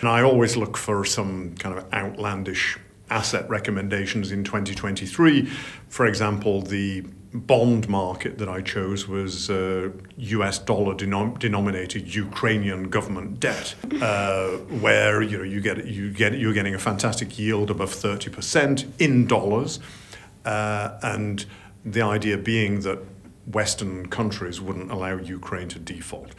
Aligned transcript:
And 0.00 0.08
I 0.08 0.22
always 0.22 0.56
look 0.56 0.76
for 0.76 1.04
some 1.04 1.54
kind 1.56 1.76
of 1.76 1.92
outlandish 1.92 2.78
asset 3.10 3.48
recommendations 3.48 4.30
in 4.30 4.44
2023. 4.44 5.46
For 5.88 6.06
example, 6.06 6.62
the 6.62 7.04
bond 7.32 7.88
market 7.88 8.38
that 8.38 8.48
I 8.48 8.62
chose 8.62 9.06
was 9.06 9.50
uh, 9.50 9.90
US 10.16 10.58
dollar 10.58 10.94
denom- 10.94 11.38
denominated 11.38 12.14
Ukrainian 12.14 12.88
government 12.88 13.40
debt, 13.40 13.74
uh, 14.00 14.48
where 14.80 15.20
you 15.22 15.38
know 15.38 15.44
you 15.44 15.60
get 15.60 15.84
you 15.86 16.10
get 16.10 16.38
you're 16.38 16.54
getting 16.54 16.74
a 16.74 16.78
fantastic 16.78 17.38
yield 17.38 17.70
above 17.70 17.90
30% 17.90 18.86
in 18.98 19.26
dollars, 19.26 19.80
uh, 20.44 20.98
and 21.02 21.44
the 21.84 22.02
idea 22.02 22.38
being 22.38 22.80
that 22.80 22.98
Western 23.46 24.08
countries 24.08 24.60
wouldn't 24.60 24.90
allow 24.90 25.16
Ukraine 25.16 25.68
to 25.68 25.78
default. 25.78 26.34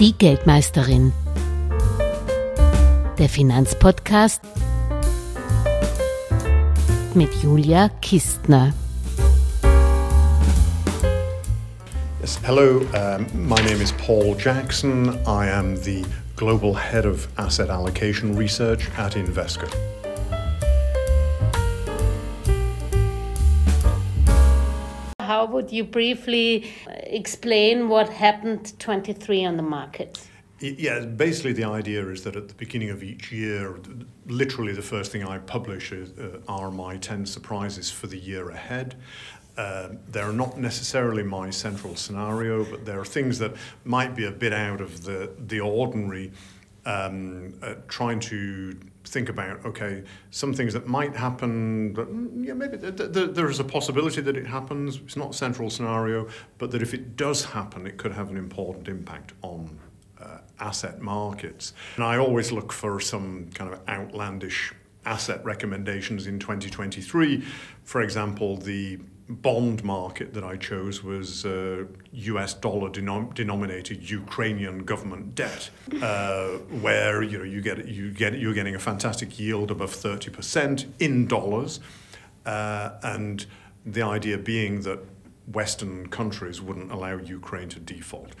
Die 0.00 0.14
Geldmeisterin. 0.14 1.12
Der 3.18 3.28
Finanzpodcast 3.28 4.40
mit 7.12 7.28
Julia 7.42 7.90
Kistner. 8.00 8.72
Yes, 12.22 12.40
hello, 12.42 12.78
um, 12.94 13.26
my 13.46 13.60
name 13.66 13.82
is 13.82 13.92
Paul 13.92 14.34
Jackson. 14.38 15.18
I 15.26 15.50
am 15.50 15.76
the 15.82 16.06
Global 16.34 16.74
Head 16.74 17.04
of 17.04 17.28
Asset 17.36 17.68
Allocation 17.68 18.34
Research 18.34 18.88
at 18.96 19.16
Invesco. 19.16 19.68
Would 25.60 25.70
you 25.70 25.84
briefly 25.84 26.72
explain 26.86 27.90
what 27.90 28.08
happened 28.08 28.72
23 28.78 29.44
on 29.44 29.58
the 29.58 29.62
market? 29.62 30.26
Yeah, 30.58 31.00
basically 31.00 31.52
the 31.52 31.64
idea 31.64 32.06
is 32.08 32.24
that 32.24 32.34
at 32.34 32.48
the 32.48 32.54
beginning 32.54 32.88
of 32.88 33.02
each 33.02 33.30
year, 33.30 33.78
literally 34.26 34.72
the 34.72 34.88
first 34.94 35.12
thing 35.12 35.22
I 35.22 35.36
publish 35.36 35.92
is, 35.92 36.18
uh, 36.18 36.40
are 36.48 36.70
my 36.70 36.96
10 36.96 37.26
surprises 37.26 37.90
for 37.90 38.06
the 38.06 38.16
year 38.16 38.48
ahead. 38.50 38.96
Uh, 39.58 39.90
they're 40.08 40.32
not 40.32 40.58
necessarily 40.58 41.22
my 41.22 41.50
central 41.50 41.94
scenario, 41.94 42.64
but 42.64 42.86
there 42.86 42.98
are 42.98 43.04
things 43.04 43.38
that 43.38 43.52
might 43.84 44.14
be 44.16 44.24
a 44.24 44.30
bit 44.30 44.54
out 44.54 44.80
of 44.80 45.04
the, 45.04 45.30
the 45.46 45.60
ordinary, 45.60 46.32
um, 46.86 47.52
uh, 47.62 47.74
trying 47.86 48.20
to 48.20 48.78
think 49.04 49.28
about, 49.28 49.64
okay, 49.64 50.02
some 50.30 50.52
things 50.52 50.72
that 50.74 50.86
might 50.86 51.16
happen, 51.16 51.92
but 51.92 52.08
mm, 52.08 52.44
yeah, 52.44 52.54
maybe 52.54 52.76
th- 52.76 52.96
th- 52.96 53.30
there 53.30 53.48
is 53.48 53.60
a 53.60 53.64
possibility 53.64 54.20
that 54.20 54.36
it 54.36 54.46
happens. 54.46 54.96
It's 54.96 55.16
not 55.16 55.30
a 55.30 55.34
central 55.34 55.70
scenario, 55.70 56.28
but 56.58 56.70
that 56.72 56.82
if 56.82 56.92
it 56.94 57.16
does 57.16 57.44
happen, 57.44 57.86
it 57.86 57.96
could 57.96 58.12
have 58.12 58.30
an 58.30 58.36
important 58.36 58.88
impact 58.88 59.32
on 59.42 59.78
uh, 60.20 60.38
asset 60.58 61.00
markets. 61.00 61.72
And 61.96 62.04
I 62.04 62.18
always 62.18 62.52
look 62.52 62.72
for 62.72 63.00
some 63.00 63.50
kind 63.54 63.72
of 63.72 63.80
outlandish 63.88 64.74
asset 65.06 65.42
recommendations 65.44 66.26
in 66.26 66.38
2023. 66.38 67.42
For 67.84 68.02
example, 68.02 68.56
the 68.56 68.98
bond 69.30 69.84
market 69.84 70.34
that 70.34 70.44
I 70.44 70.56
chose 70.56 71.02
was 71.02 71.44
uh, 71.46 71.84
US 72.12 72.54
dollar 72.54 72.90
denom- 72.90 73.32
denominated 73.34 74.08
Ukrainian 74.10 74.84
government 74.84 75.34
debt, 75.34 75.70
uh, 76.02 76.48
where 76.82 77.22
you 77.22 77.38
know 77.38 77.44
you 77.44 77.60
get 77.60 77.86
you 77.86 78.10
get 78.10 78.38
you're 78.38 78.54
getting 78.54 78.74
a 78.74 78.78
fantastic 78.78 79.38
yield 79.38 79.70
above 79.70 79.92
30% 79.92 80.86
in 80.98 81.26
dollars, 81.26 81.80
uh, 82.44 82.90
and 83.02 83.46
the 83.86 84.02
idea 84.02 84.36
being 84.36 84.82
that 84.82 84.98
Western 85.52 86.08
countries 86.08 86.60
wouldn't 86.60 86.90
allow 86.90 87.16
Ukraine 87.16 87.68
to 87.70 87.80
default. 87.80 88.32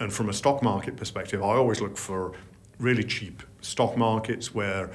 And 0.00 0.12
from 0.12 0.28
a 0.28 0.32
stock 0.32 0.62
market 0.62 0.96
perspective, 0.96 1.42
I 1.42 1.54
always 1.54 1.80
look 1.80 1.96
for 1.96 2.32
really 2.78 3.04
cheap 3.04 3.42
stock 3.60 3.96
markets 3.96 4.54
where 4.54 4.90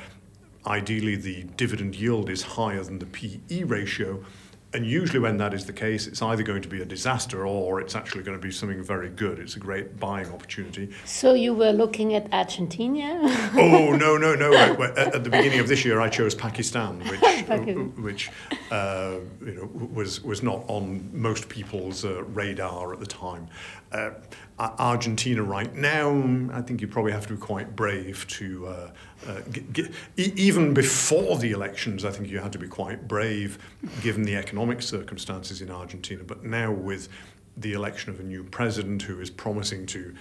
ideally 0.66 1.16
the 1.16 1.44
dividend 1.58 1.96
yield 1.96 2.30
is 2.30 2.42
higher 2.42 2.84
than 2.84 3.00
the 3.00 3.06
PE 3.06 3.64
ratio. 3.64 4.24
And 4.73 4.85
usually, 4.85 5.19
when 5.19 5.38
that 5.38 5.53
is 5.53 5.66
the 5.66 5.73
case, 5.73 6.07
it's 6.07 6.22
either 6.22 6.41
going 6.41 6.63
to 6.63 6.67
be 6.67 6.81
a 6.81 6.85
disaster 6.85 7.45
or 7.45 7.79
it's 7.79 7.95
actually 7.95 8.23
going 8.23 8.38
to 8.38 8.41
be 8.41 8.51
something 8.51 8.81
very 8.81 9.09
good. 9.09 9.38
It's 9.38 9.56
a 9.56 9.59
great 9.59 10.00
buying 10.00 10.31
opportunity. 10.31 10.89
So, 11.06 11.35
you 11.35 11.53
were 11.53 11.72
looking 11.72 12.16
at 12.16 12.31
Argentina? 12.34 13.19
oh, 13.56 13.95
no, 13.95 14.17
no, 14.17 14.34
no. 14.34 14.53
At, 14.53 14.97
at, 14.97 15.23
the 15.23 15.29
beginning 15.29 15.59
of 15.59 15.67
this 15.67 15.85
year, 15.85 16.01
I 16.01 16.09
chose 16.09 16.34
Pakistan, 16.34 17.00
which, 17.01 17.89
which 17.97 18.31
uh, 18.72 19.17
you 19.45 19.53
know, 19.53 19.69
was, 19.94 20.23
was 20.23 20.41
not 20.41 20.63
on 20.67 21.09
most 21.13 21.50
people's 21.50 22.03
uh, 22.03 22.23
radar 22.23 22.94
at 22.94 23.00
the 23.00 23.05
time. 23.05 23.47
Uh, 23.91 24.09
Argentina 24.59 25.44
right 25.44 25.73
now, 25.75 26.11
I 26.51 26.61
think 26.61 26.79
you 26.81 26.88
probably 26.88 27.11
have 27.11 27.28
to 27.28 27.34
be 27.34 27.40
quite 27.40 27.75
brave 27.75 28.25
to, 28.28 28.67
uh, 28.67 28.91
uh, 29.28 29.41
get, 29.51 29.73
get, 29.73 29.91
even 30.16 30.73
before 30.73 31.38
the 31.38 31.51
elections, 31.51 32.05
I 32.05 32.11
think 32.11 32.29
you 32.29 32.40
had 32.40 32.53
to 32.53 32.59
be 32.59 32.67
quite 32.67 33.07
brave 33.07 33.57
given 34.01 34.23
the 34.23 34.35
economic 34.35 34.62
circumstances 34.81 35.62
in 35.62 35.69
Argentina. 35.69 36.24
But 36.24 36.44
now, 36.44 36.72
with 36.72 37.09
the 37.57 37.74
election 37.74 38.12
of 38.12 38.19
a 38.19 38.24
new 38.24 38.44
president 38.44 39.01
who 39.03 39.19
is 39.19 39.29
promising 39.29 39.85
to 39.85 40.13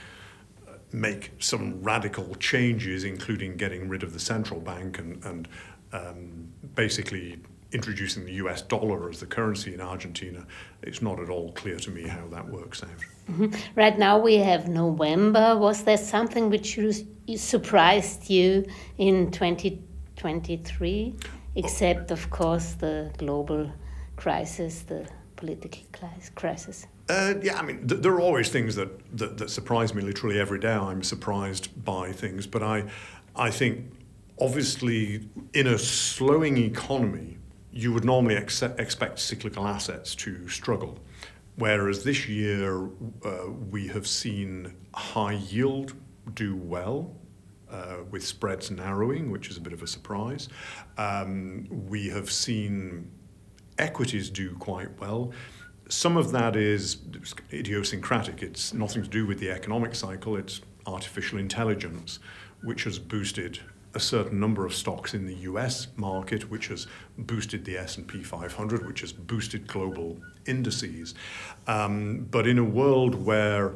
uh, 0.68 0.72
make 0.92 1.32
some 1.38 1.82
radical 1.82 2.34
changes, 2.36 3.04
including 3.04 3.56
getting 3.56 3.88
rid 3.88 4.02
of 4.02 4.12
the 4.12 4.20
central 4.20 4.60
bank 4.60 4.98
and, 4.98 5.24
and 5.24 5.48
um, 5.92 6.48
basically 6.74 7.38
introducing 7.72 8.24
the 8.24 8.34
US 8.34 8.62
dollar 8.62 9.08
as 9.08 9.20
the 9.20 9.26
currency 9.26 9.72
in 9.74 9.80
Argentina, 9.80 10.46
it's 10.82 11.00
not 11.00 11.18
at 11.18 11.30
all 11.30 11.52
clear 11.52 11.78
to 11.78 11.90
me 11.90 12.06
how 12.06 12.26
that 12.28 12.46
works 12.46 12.82
out. 12.82 12.90
Mm-hmm. 13.30 13.54
Right 13.74 13.98
now 13.98 14.18
we 14.18 14.36
have 14.36 14.68
November. 14.68 15.56
Was 15.56 15.84
there 15.84 15.96
something 15.96 16.50
which 16.50 16.78
surprised 17.36 18.28
you 18.28 18.66
in 18.98 19.30
2023, 19.30 21.14
except, 21.56 22.10
of 22.10 22.28
course, 22.30 22.74
the 22.74 23.10
global 23.16 23.72
crisis, 24.22 24.82
the 24.82 25.04
political 25.34 25.82
crisis? 26.36 26.86
Uh, 27.08 27.34
yeah, 27.42 27.58
I 27.58 27.62
mean, 27.62 27.88
th- 27.88 28.00
there 28.00 28.12
are 28.12 28.20
always 28.20 28.48
things 28.50 28.76
that, 28.76 28.88
that, 29.18 29.36
that 29.38 29.50
surprise 29.50 29.94
me 29.94 30.02
literally 30.02 30.38
every 30.38 30.60
day. 30.60 30.72
I'm 30.72 31.02
surprised 31.02 31.84
by 31.84 32.12
things, 32.12 32.46
but 32.46 32.62
I, 32.62 32.84
I 33.34 33.50
think 33.50 33.90
obviously 34.40 35.28
in 35.54 35.66
a 35.66 35.76
slowing 35.76 36.56
economy, 36.56 37.38
you 37.72 37.92
would 37.92 38.04
normally 38.04 38.36
accept, 38.36 38.78
expect 38.78 39.18
cyclical 39.18 39.66
assets 39.66 40.14
to 40.16 40.48
struggle. 40.48 41.00
Whereas 41.56 42.04
this 42.04 42.28
year, 42.28 42.86
uh, 43.24 43.50
we 43.70 43.88
have 43.88 44.06
seen 44.06 44.72
high 44.94 45.32
yield 45.32 45.94
do 46.34 46.54
well. 46.54 47.16
Uh, 47.68 48.04
with 48.10 48.22
spreads 48.22 48.70
narrowing, 48.70 49.30
which 49.30 49.48
is 49.48 49.56
a 49.56 49.60
bit 49.60 49.72
of 49.72 49.82
a 49.82 49.86
surprise. 49.86 50.50
Um, 50.98 51.66
we 51.88 52.10
have 52.10 52.30
seen 52.30 53.10
equities 53.82 54.30
do 54.30 54.54
quite 54.56 55.00
well. 55.00 55.32
Some 55.88 56.16
of 56.16 56.30
that 56.32 56.56
is 56.56 56.98
idiosyncratic. 57.52 58.42
It's 58.42 58.72
nothing 58.72 59.02
to 59.02 59.08
do 59.08 59.26
with 59.26 59.40
the 59.40 59.50
economic 59.50 59.94
cycle, 59.94 60.36
it's 60.36 60.60
artificial 60.86 61.38
intelligence, 61.38 62.18
which 62.62 62.84
has 62.84 62.98
boosted 62.98 63.58
a 63.94 64.00
certain 64.00 64.40
number 64.40 64.64
of 64.64 64.72
stocks 64.72 65.12
in 65.12 65.26
the 65.26 65.34
US 65.50 65.88
market, 65.96 66.50
which 66.50 66.68
has 66.68 66.86
boosted 67.18 67.64
the 67.64 67.76
S&P 67.76 68.22
500, 68.22 68.86
which 68.86 69.00
has 69.02 69.12
boosted 69.12 69.66
global 69.66 70.16
indices. 70.46 71.14
Um, 71.66 72.26
but 72.30 72.46
in 72.46 72.58
a 72.58 72.64
world 72.64 73.14
where 73.14 73.74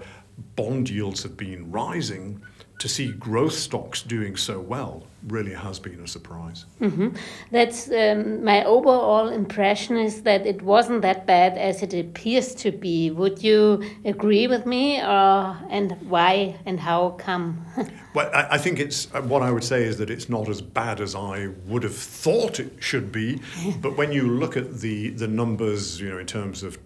bond 0.55 0.89
yields 0.89 1.23
have 1.25 1.37
been 1.37 1.71
rising, 1.71 2.43
to 2.79 2.89
see 2.89 3.13
growth 3.13 3.55
stocks 3.55 4.03
doing 4.03 4.37
so 4.37 4.61
well 4.61 5.07
really 5.29 5.55
has 5.55 5.79
been 5.79 5.99
a 6.01 6.07
surprise. 6.07 6.67
Mm 6.81 6.91
-hmm. 6.91 7.17
That's 7.51 7.89
um, 7.89 8.45
my 8.45 8.65
overall 8.65 9.33
impression 9.33 9.97
is 9.97 10.23
that 10.23 10.47
it 10.47 10.63
wasn't 10.63 11.03
that 11.03 11.27
bad 11.27 11.59
as 11.59 11.83
it 11.83 11.95
appears 11.95 12.55
to 12.55 12.71
be. 12.71 13.11
Would 13.11 13.43
you 13.43 13.83
agree 14.05 14.49
with 14.49 14.65
me, 14.67 15.03
or 15.03 15.57
and 15.71 15.97
why 16.09 16.57
and 16.67 16.81
how 16.81 17.17
come? 17.27 17.55
well, 18.15 18.31
I, 18.35 18.57
I, 18.57 18.59
think 18.59 18.79
it's 18.79 19.09
uh, 19.15 19.29
what 19.29 19.43
I 19.43 19.51
would 19.51 19.65
say 19.65 19.89
is 19.89 19.97
that 19.97 20.11
it's 20.11 20.29
not 20.29 20.49
as 20.49 20.63
bad 20.63 21.01
as 21.01 21.15
I 21.15 21.49
would 21.69 21.85
have 21.85 21.99
thought 22.23 22.61
it 22.61 22.73
should 22.79 23.11
be. 23.11 23.41
but 23.83 23.97
when 23.97 24.13
you 24.13 24.39
look 24.39 24.57
at 24.57 24.81
the 24.81 25.11
the 25.17 25.29
numbers, 25.29 25.99
you 26.01 26.09
know, 26.09 26.21
in 26.21 26.27
terms 26.27 26.63
of 26.63 26.79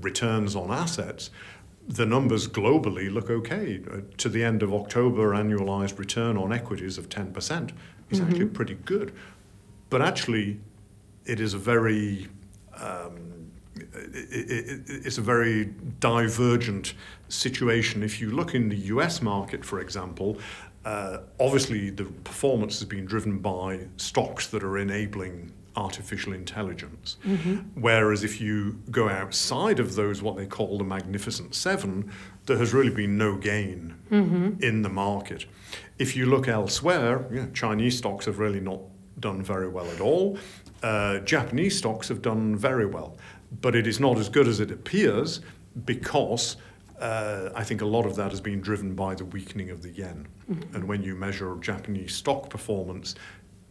returns 0.00 0.56
on 0.56 0.70
assets 0.70 1.30
the 1.88 2.06
numbers 2.06 2.46
globally 2.48 3.12
look 3.12 3.30
okay. 3.30 3.80
Uh, 3.90 4.00
to 4.18 4.28
the 4.28 4.42
end 4.42 4.62
of 4.62 4.72
October, 4.72 5.32
annualized 5.32 5.98
return 5.98 6.36
on 6.36 6.52
equities 6.52 6.98
of 6.98 7.08
10% 7.08 7.72
is 8.10 8.20
mm-hmm. 8.20 8.30
actually 8.30 8.46
pretty 8.46 8.74
good. 8.74 9.12
But 9.90 10.02
actually, 10.02 10.60
it 11.26 11.40
is 11.40 11.54
a 11.54 11.58
very 11.58 12.28
um, 12.80 13.32
it, 13.74 14.50
it, 14.50 14.80
it's 14.86 15.18
a 15.18 15.22
very 15.22 15.66
divergent 16.00 16.94
situation. 17.28 18.02
If 18.02 18.20
you 18.20 18.30
look 18.30 18.54
in 18.54 18.68
the 18.68 18.76
US 18.76 19.22
market, 19.22 19.64
for 19.64 19.80
example, 19.80 20.38
uh, 20.84 21.18
obviously 21.38 21.90
the 21.90 22.04
performance 22.04 22.78
has 22.78 22.88
been 22.88 23.04
driven 23.04 23.38
by 23.38 23.80
stocks 23.96 24.48
that 24.48 24.62
are 24.62 24.78
enabling 24.78 25.52
artificial 25.76 26.32
intelligence. 26.32 27.16
Whereas 27.74 28.24
if 28.24 28.40
you 28.40 28.78
go 28.90 29.08
outside 29.08 29.80
of 29.80 29.94
those, 29.94 30.22
what 30.22 30.36
they 30.36 30.46
call 30.46 30.78
the 30.78 30.84
Magnificent 30.84 31.54
Seven, 31.54 32.10
there 32.46 32.58
has 32.58 32.72
really 32.74 32.90
been 32.90 33.16
no 33.16 33.36
gain 33.36 33.94
in 34.60 34.82
the 34.82 34.88
market. 34.88 35.46
If 35.98 36.16
you 36.16 36.26
look 36.26 36.48
elsewhere, 36.48 37.26
yeah, 37.32 37.46
Chinese 37.54 37.96
stocks 37.98 38.26
have 38.26 38.38
really 38.38 38.60
not 38.60 38.80
done 39.20 39.42
very 39.42 39.68
well 39.68 39.88
at 39.90 40.00
all. 40.00 40.38
Uh, 40.82 41.18
Japanese 41.20 41.78
stocks 41.78 42.08
have 42.08 42.20
done 42.22 42.56
very 42.56 42.86
well, 42.86 43.16
but 43.60 43.74
it 43.76 43.86
is 43.86 44.00
not 44.00 44.18
as 44.18 44.28
good 44.28 44.48
as 44.48 44.58
it 44.60 44.70
appears 44.70 45.40
because 45.84 46.56
uh, 46.98 47.50
I 47.54 47.64
think 47.64 47.80
a 47.82 47.86
lot 47.86 48.04
of 48.04 48.16
that 48.16 48.30
has 48.30 48.40
been 48.40 48.60
driven 48.60 48.94
by 48.94 49.14
the 49.14 49.24
weakening 49.24 49.70
of 49.70 49.82
the 49.82 49.90
yen. 49.90 50.26
And 50.74 50.84
when 50.84 51.02
you 51.02 51.14
measure 51.14 51.56
Japanese 51.60 52.14
stock 52.14 52.50
performance 52.50 53.14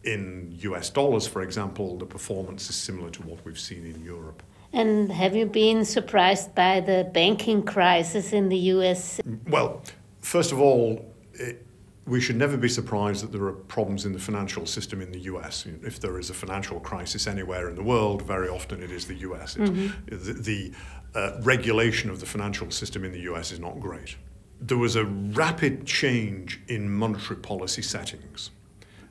in 0.04 0.54
US 0.60 0.90
dollars, 0.90 1.26
for 1.26 1.42
example, 1.42 1.96
the 1.98 2.06
performance 2.06 2.68
is 2.70 2.76
similar 2.76 3.10
to 3.10 3.22
what 3.22 3.44
we've 3.44 3.58
seen 3.58 3.86
in 3.86 4.04
Europe. 4.04 4.42
And 4.72 5.12
have 5.12 5.36
you 5.36 5.46
been 5.46 5.84
surprised 5.84 6.54
by 6.54 6.80
the 6.80 7.10
banking 7.12 7.62
crisis 7.62 8.32
in 8.32 8.48
the 8.48 8.58
US? 8.74 9.20
Well, 9.48 9.82
first 10.20 10.50
of 10.52 10.60
all, 10.60 11.04
it, 11.34 11.66
we 12.06 12.20
should 12.20 12.36
never 12.36 12.56
be 12.56 12.68
surprised 12.68 13.22
that 13.22 13.32
there 13.32 13.44
are 13.44 13.52
problems 13.52 14.06
in 14.06 14.12
the 14.12 14.18
financial 14.18 14.66
system 14.66 15.00
in 15.00 15.12
the 15.12 15.20
US. 15.20 15.66
If 15.82 16.00
there 16.00 16.18
is 16.18 16.30
a 16.30 16.34
financial 16.34 16.80
crisis 16.80 17.26
anywhere 17.26 17.68
in 17.68 17.76
the 17.76 17.82
world, 17.82 18.22
very 18.22 18.48
often 18.48 18.82
it 18.82 18.90
is 18.90 19.06
the 19.06 19.16
US. 19.16 19.56
It, 19.56 19.66
The, 20.06 20.32
the 20.32 20.72
uh, 21.14 21.38
regulation 21.42 22.10
of 22.10 22.18
the 22.20 22.26
financial 22.26 22.70
system 22.70 23.04
in 23.04 23.12
the 23.12 23.20
US 23.32 23.52
is 23.52 23.60
not 23.60 23.78
great. 23.78 24.16
There 24.60 24.78
was 24.78 24.96
a 24.96 25.04
rapid 25.04 25.86
change 25.86 26.60
in 26.66 26.90
monetary 26.90 27.40
policy 27.40 27.82
settings. 27.82 28.50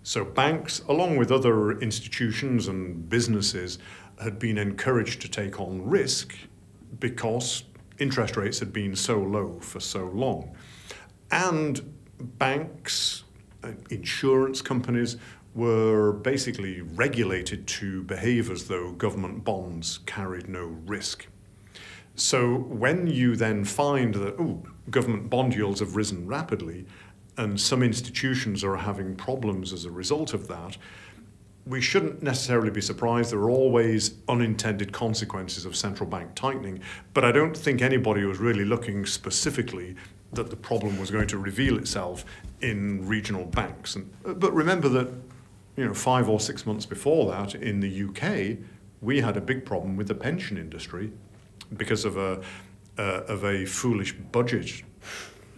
So 0.04 0.26
banks, 0.26 0.82
along 0.88 1.18
with 1.18 1.32
other 1.32 1.80
institutions 1.80 2.68
and 2.68 3.08
businesses, 3.08 3.78
had 4.22 4.40
been 4.40 4.58
encouraged 4.58 5.22
to 5.22 5.30
take 5.30 5.60
on 5.60 5.88
risk 5.88 6.36
because 7.00 7.64
interest 8.00 8.36
rates 8.36 8.60
had 8.60 8.74
been 8.74 8.96
so 8.96 9.20
low 9.20 9.60
for 9.60 9.80
so 9.80 10.06
long. 10.06 10.56
And 11.32 11.94
banks, 12.20 13.24
insurance 13.90 14.62
companies 14.62 15.18
were 15.54 16.14
basically 16.14 16.82
regulated 16.82 17.68
to 17.68 18.04
behave 18.04 18.50
as 18.50 18.68
though 18.68 18.92
government 18.94 19.44
bonds 19.44 20.00
carried 20.06 20.48
no 20.48 20.66
risk. 20.86 21.28
So 22.16 22.56
when 22.56 23.08
you 23.08 23.36
then 23.36 23.66
find 23.66 24.14
that 24.16 24.36
oh, 24.40 24.64
government 24.90 25.30
bond 25.30 25.56
yields 25.56 25.80
have 25.80 25.96
risen 25.96 26.28
rapidly, 26.28 26.86
and 27.42 27.60
some 27.60 27.82
institutions 27.82 28.64
are 28.64 28.76
having 28.76 29.16
problems 29.16 29.74
as 29.74 29.86
a 29.86 29.92
result 29.92 30.36
of 30.36 30.48
that, 30.48 30.78
we 31.66 31.82
shouldn't 31.82 32.22
necessarily 32.22 32.70
be 32.70 32.82
surprised. 32.82 33.32
There 33.32 33.40
are 33.40 33.50
always 33.50 34.16
unintended 34.30 34.92
consequences 34.94 35.66
of 35.66 35.76
central 35.76 36.08
bank 36.08 36.36
tightening, 36.36 36.82
but 37.16 37.26
I 37.26 37.32
don't 37.32 37.58
think 37.58 37.82
anybody 37.82 38.26
was 38.26 38.38
really 38.38 38.64
looking 38.64 39.08
specifically 39.08 39.96
that 40.34 40.52
the 40.52 40.56
problem 40.56 41.00
was 41.00 41.10
going 41.10 41.28
to 41.28 41.40
reveal 41.40 41.80
itself 41.80 42.26
in 42.62 43.08
regional 43.08 43.46
banks. 43.46 43.96
And, 43.96 44.12
but 44.24 44.54
remember 44.54 44.88
that, 44.90 45.10
you 45.78 45.86
know, 45.86 45.96
five 45.96 46.30
or 46.30 46.40
six 46.40 46.68
months 46.68 46.86
before 46.86 47.32
that 47.32 47.56
in 47.56 47.80
the 47.80 48.04
UK, 48.06 48.60
we 49.02 49.20
had 49.20 49.36
a 49.36 49.42
big 49.42 49.66
problem 49.66 49.98
with 49.98 50.08
the 50.08 50.16
pension 50.16 50.58
industry 50.58 51.12
because 51.76 52.06
of 52.06 52.18
a 52.18 52.42
uh, 52.98 53.24
of 53.28 53.46
a 53.46 53.66
foolish 53.66 54.14
budget 54.14 54.84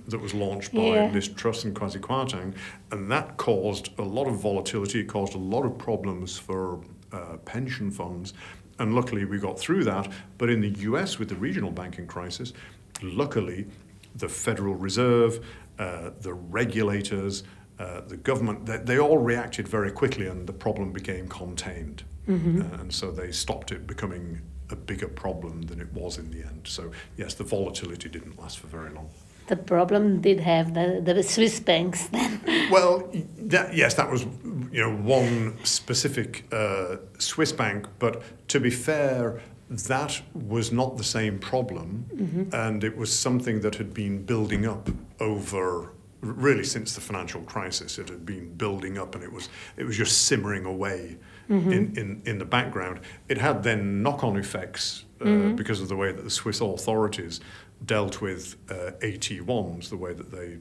that 0.08 0.20
was 0.20 0.34
launched 0.34 0.74
by 0.74 0.82
Yeah. 0.82 1.12
Liz 1.12 1.28
Truss 1.30 1.64
and 1.64 1.76
Kwasi 1.76 2.00
Kwarteng, 2.00 2.54
and 2.92 3.10
that 3.12 3.38
caused 3.38 3.90
a 3.98 4.04
lot 4.04 4.28
of 4.28 4.36
volatility. 4.40 5.00
It 5.02 5.08
caused 5.08 5.34
a 5.34 5.38
lot 5.40 5.66
of 5.66 5.78
problems 5.78 6.38
for 6.38 6.82
uh, 7.12 7.38
pension 7.46 7.92
funds, 7.92 8.34
and 8.80 8.96
luckily 8.96 9.26
we 9.26 9.38
got 9.40 9.60
through 9.60 9.84
that. 9.86 10.12
But 10.38 10.50
in 10.50 10.62
the 10.62 10.70
U.S. 10.90 11.20
with 11.20 11.30
the 11.30 11.36
regional 11.36 11.72
banking 11.72 12.08
crisis, 12.08 12.54
luckily 13.02 13.68
the 14.16 14.30
Federal 14.30 14.76
Reserve, 14.76 15.46
uh, 15.80 16.12
the 16.22 16.34
regulators, 16.34 17.44
uh, 17.80 18.02
the 18.02 18.18
government, 18.18 18.66
they, 18.66 18.78
they 18.78 19.00
all 19.00 19.18
reacted 19.18 19.68
very 19.68 19.92
quickly, 19.92 20.28
and 20.28 20.46
the 20.48 20.54
problem 20.54 20.92
became 20.92 21.28
contained. 21.28 22.04
Uh, 22.26 22.32
and 22.80 22.94
so 22.94 23.12
they 23.12 23.32
stopped 23.34 23.74
it 23.74 23.86
becoming 23.86 24.40
a 24.70 24.76
bigger 24.78 25.10
problem 25.10 25.64
than 25.64 25.82
it 25.82 25.92
was 25.92 26.18
in 26.18 26.32
the 26.32 26.42
end. 26.42 26.62
So 26.66 26.90
yes, 27.18 27.34
the 27.34 27.44
volatility 27.44 28.08
didn't 28.08 28.40
last 28.40 28.60
for 28.60 28.68
very 28.68 28.92
long. 28.92 29.10
The 29.48 29.56
problem 29.56 30.22
did 30.22 30.40
have 30.40 30.74
the, 30.74 31.02
the 31.04 31.22
Swiss 31.24 31.60
banks 31.60 32.08
then. 32.12 32.42
Well, 32.72 33.12
that, 33.38 33.74
yes, 33.74 33.96
that 33.96 34.10
was 34.10 34.26
you 34.72 34.82
know 34.82 34.96
one 34.96 35.64
specific 35.64 36.46
uh, 36.52 36.98
Swiss 37.20 37.52
bank, 37.52 37.88
but 38.00 38.24
to 38.50 38.60
be 38.60 38.70
fair, 38.70 39.42
that 39.70 40.22
was 40.34 40.72
not 40.72 40.98
the 40.98 41.04
same 41.04 41.40
problem, 41.40 42.50
and 42.54 42.84
it 42.84 42.96
was 42.96 43.18
something 43.18 43.62
that 43.62 43.76
had 43.76 43.94
been 43.94 44.24
building 44.24 44.66
up 44.66 44.90
over 45.20 45.94
really 46.22 46.64
since 46.64 46.96
the 46.96 47.02
financial 47.02 47.42
crisis. 47.42 47.98
It 48.00 48.10
had 48.10 48.26
been 48.26 48.54
building 48.54 48.98
up, 48.98 49.16
and 49.16 49.24
it 49.24 49.32
was 49.32 49.50
it 49.78 49.84
was 49.84 49.98
just 49.98 50.26
simmering 50.26 50.66
away 50.66 51.18
in, 51.50 51.94
in 51.98 52.22
in 52.26 52.38
the 52.40 52.46
background. 52.46 53.00
It 53.28 53.38
had 53.38 53.64
then 53.64 54.02
knock-on 54.02 54.38
effects 54.38 55.06
uh, 55.22 55.50
because 55.56 55.82
of 55.82 55.88
the 55.88 55.96
way 55.96 56.12
that 56.12 56.24
the 56.24 56.30
Swiss 56.30 56.62
authorities 56.62 57.40
dealt 57.86 58.22
with 58.22 58.56
uh, 58.70 58.92
AT1s, 59.02 59.90
the 59.90 59.98
way 59.98 60.14
that 60.14 60.32
they 60.32 60.60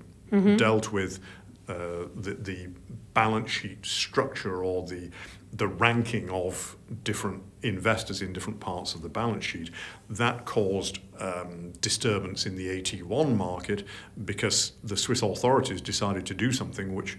dealt 0.57 0.93
with 0.93 1.21
uh, 1.69 2.07
the, 2.17 2.35
the 2.35 2.69
balance 3.15 3.51
sheet 3.51 3.85
structure 3.85 4.65
or 4.65 4.87
the 4.87 5.11
the 5.55 5.67
ranking 5.67 6.31
of 6.31 6.77
different 7.05 7.43
investors 7.63 8.23
in 8.23 8.33
different 8.33 8.59
parts 8.59 8.95
of 8.95 9.03
the 9.03 9.09
balance 9.09 9.45
sheet, 9.45 9.71
that 10.09 10.47
caused 10.47 10.99
um, 11.19 11.73
disturbance 11.83 12.47
in 12.47 12.57
the 12.57 12.69
AT1 12.81 13.37
market 13.37 13.87
because 14.25 14.73
the 14.83 14.97
Swiss 14.97 15.21
authorities 15.21 15.83
decided 15.83 16.25
to 16.25 16.35
do 16.35 16.53
something 16.53 16.95
which 16.95 17.19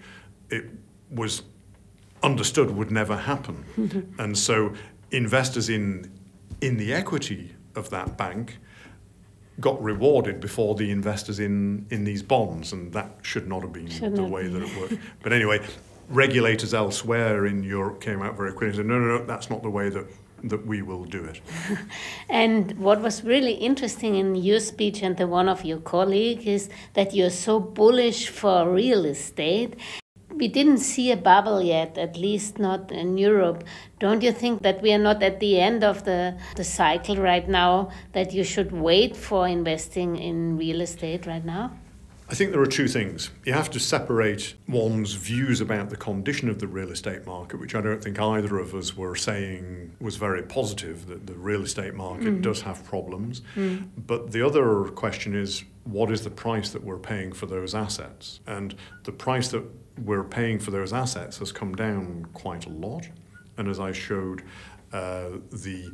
it 0.50 0.66
was 1.12 1.44
understood 2.24 2.72
would 2.72 2.90
never 2.90 3.16
happen. 3.16 4.14
and 4.18 4.36
so 4.38 4.74
investors 5.12 5.70
in 5.70 6.12
in 6.60 6.78
the 6.78 6.94
equity 6.94 7.56
of 7.76 7.90
that 7.92 8.18
bank 8.18 8.58
got 9.60 9.82
rewarded 9.82 10.40
before 10.40 10.76
the 10.76 10.90
investors 10.92 11.40
in, 11.40 11.86
in 11.90 12.04
these 12.04 12.24
bonds, 12.24 12.74
and 12.74 12.92
that 12.94 13.12
should 13.22 13.48
not 13.48 13.62
have 13.62 13.74
been 13.74 13.88
Should 13.88 14.16
the 14.16 14.24
way 14.24 14.44
be. 14.44 14.50
that 14.50 14.64
it 14.64 14.78
worked. 14.80 14.96
But 15.22 15.34
anyway, 15.34 15.60
regulators 16.10 16.74
elsewhere 16.74 17.46
in 17.46 17.64
Europe 17.64 18.02
came 18.02 18.22
out 18.22 18.36
very 18.36 18.52
quickly 18.52 18.68
and 18.68 18.76
said, 18.78 18.86
no, 18.86 19.00
no, 19.00 19.18
no, 19.20 19.26
that's 19.26 19.50
not 19.50 19.62
the 19.62 19.70
way 19.70 19.90
that, 19.90 20.06
that 20.44 20.66
we 20.66 20.82
will 20.82 21.06
do 21.06 21.24
it. 21.24 21.40
And 22.30 22.78
what 22.80 23.02
was 23.02 23.24
really 23.24 23.54
interesting 23.54 24.16
in 24.16 24.36
your 24.36 24.60
speech 24.60 25.04
and 25.04 25.16
the 25.18 25.28
one 25.28 25.48
of 25.48 25.64
your 25.64 25.80
colleagues 25.80 26.46
is 26.46 26.70
that 26.94 27.14
you're 27.14 27.30
so 27.30 27.60
bullish 27.60 28.30
for 28.30 28.70
real 28.70 29.06
estate. 29.06 29.76
We 30.36 30.48
didn't 30.48 30.80
see 30.80 31.12
a 31.12 31.18
bubble 31.18 31.62
yet, 31.62 31.98
at 31.98 32.18
least 32.18 32.58
not 32.60 32.92
in 32.92 33.18
Europe. 33.18 33.64
Don't 34.00 34.22
you 34.22 34.32
think 34.32 34.62
that 34.64 34.82
we 34.82 34.92
are 34.92 34.98
not 35.00 35.22
at 35.22 35.40
the 35.40 35.60
end 35.60 35.84
of 35.84 36.06
the, 36.06 36.38
the 36.56 36.64
cycle 36.64 37.18
right 37.18 37.48
now, 37.48 37.92
that 38.14 38.34
you 38.34 38.44
should 38.44 38.72
wait 38.72 39.16
for 39.16 39.48
investing 39.48 40.18
in 40.18 40.58
real 40.58 40.82
estate 40.82 41.26
right 41.26 41.46
now? 41.46 41.72
I 42.30 42.36
think 42.36 42.52
there 42.52 42.62
are 42.62 42.66
two 42.66 42.88
things. 42.88 43.32
You 43.46 43.54
have 43.54 43.70
to 43.72 43.80
separate 43.80 44.56
one's 44.68 45.14
views 45.14 45.60
about 45.62 45.90
the 45.90 45.98
condition 45.98 46.50
of 46.50 46.60
the 46.60 46.68
real 46.68 46.90
estate 46.90 47.26
market, 47.26 47.60
which 47.60 47.76
I 47.76 47.82
don't 47.82 48.02
think 48.02 48.20
either 48.20 48.58
of 48.60 48.74
us 48.74 48.96
were 48.96 49.16
saying 49.16 49.92
was 50.00 50.16
very 50.16 50.42
positive, 50.42 51.08
that 51.08 51.28
the 51.28 51.34
real 51.34 51.64
estate 51.64 51.94
market 51.94 52.42
does 52.42 52.62
have 52.62 52.84
problems. 52.86 53.42
But 54.08 54.32
the 54.32 54.42
other 54.42 54.86
question 54.86 55.36
is 55.36 55.64
what 55.84 56.12
is 56.12 56.24
the 56.24 56.30
price 56.30 56.70
that 56.70 56.84
we're 56.84 56.98
paying 56.98 57.34
for 57.34 57.46
those 57.46 57.76
assets? 57.76 58.40
And 58.48 58.76
the 59.04 59.12
price 59.12 59.50
that 59.50 59.64
we're 60.04 60.24
paying 60.24 60.60
for 60.60 60.72
those 60.72 60.94
assets 60.94 61.38
has 61.40 61.52
come 61.52 61.76
down 61.76 62.28
quite 62.34 62.66
a 62.66 62.70
lot. 62.70 63.10
And 63.58 63.68
as 63.68 63.80
I 63.80 63.92
showed, 63.92 64.44
uh, 64.94 65.40
the 65.52 65.92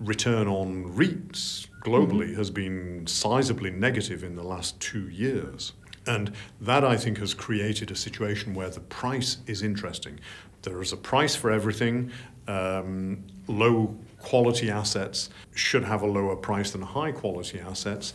return 0.00 0.48
on 0.48 0.84
REITs 0.94 1.68
globally 1.84 2.36
has 2.36 2.50
been 2.50 3.04
sizably 3.04 3.72
negative 3.72 4.24
in 4.24 4.34
the 4.34 4.42
last 4.42 4.80
two 4.80 5.08
years. 5.08 5.72
And 6.06 6.32
that, 6.60 6.84
I 6.84 6.96
think, 6.96 7.18
has 7.18 7.34
created 7.34 7.90
a 7.90 7.96
situation 7.96 8.54
where 8.54 8.70
the 8.70 8.80
price 8.80 9.38
is 9.46 9.62
interesting. 9.62 10.18
There 10.62 10.80
is 10.82 10.92
a 10.92 10.96
price 10.96 11.36
for 11.36 11.50
everything. 11.50 12.10
Um, 12.48 13.24
low 13.46 13.96
quality 14.18 14.70
assets 14.70 15.30
should 15.54 15.84
have 15.84 16.02
a 16.02 16.06
lower 16.06 16.36
price 16.36 16.70
than 16.72 16.82
high 16.82 17.12
quality 17.12 17.60
assets. 17.60 18.12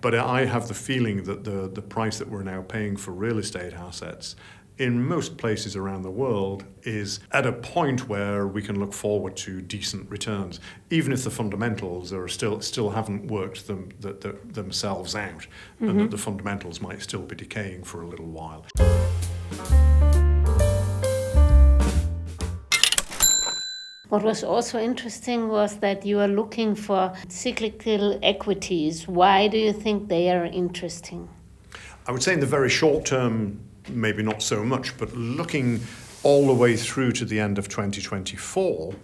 But 0.00 0.14
I 0.14 0.44
have 0.46 0.68
the 0.68 0.74
feeling 0.74 1.22
that 1.24 1.44
the, 1.44 1.68
the 1.68 1.82
price 1.82 2.18
that 2.18 2.28
we're 2.28 2.42
now 2.42 2.62
paying 2.62 2.96
for 2.96 3.12
real 3.12 3.38
estate 3.38 3.72
assets 3.72 4.36
in 4.78 5.06
most 5.06 5.36
places 5.36 5.76
around 5.76 6.02
the 6.02 6.10
world 6.10 6.64
is 6.82 7.20
at 7.32 7.46
a 7.46 7.52
point 7.52 8.08
where 8.08 8.46
we 8.46 8.62
can 8.62 8.78
look 8.78 8.92
forward 8.92 9.36
to 9.36 9.60
decent 9.60 10.10
returns, 10.10 10.60
even 10.90 11.12
if 11.12 11.24
the 11.24 11.30
fundamentals 11.30 12.12
are 12.12 12.28
still 12.28 12.60
still 12.60 12.90
haven't 12.90 13.26
worked 13.26 13.66
them, 13.66 13.90
the, 14.00 14.12
the, 14.14 14.36
themselves 14.44 15.14
out, 15.14 15.46
and 15.80 15.88
that 15.88 15.92
mm-hmm. 15.94 16.08
the 16.08 16.18
fundamentals 16.18 16.80
might 16.80 17.02
still 17.02 17.22
be 17.22 17.36
decaying 17.36 17.84
for 17.84 18.02
a 18.02 18.06
little 18.06 18.26
while. 18.26 18.66
What 24.08 24.24
was 24.24 24.44
also 24.44 24.78
interesting 24.78 25.48
was 25.48 25.78
that 25.78 26.04
you 26.04 26.20
are 26.20 26.28
looking 26.28 26.74
for 26.74 27.14
cyclical 27.28 28.18
equities. 28.22 29.08
Why 29.08 29.48
do 29.48 29.56
you 29.56 29.72
think 29.72 30.08
they 30.08 30.30
are 30.30 30.44
interesting? 30.44 31.30
I 32.06 32.12
would 32.12 32.22
say 32.22 32.34
in 32.34 32.40
the 32.40 32.46
very 32.46 32.68
short 32.68 33.06
term, 33.06 33.60
maybe 33.94 34.22
not 34.22 34.42
so 34.42 34.64
much, 34.64 34.96
but 34.98 35.14
looking 35.14 35.80
all 36.22 36.46
the 36.46 36.54
way 36.54 36.76
through 36.76 37.12
to 37.12 37.24
the 37.24 37.40
end 37.40 37.58
of 37.58 37.68
2024, 37.68 38.94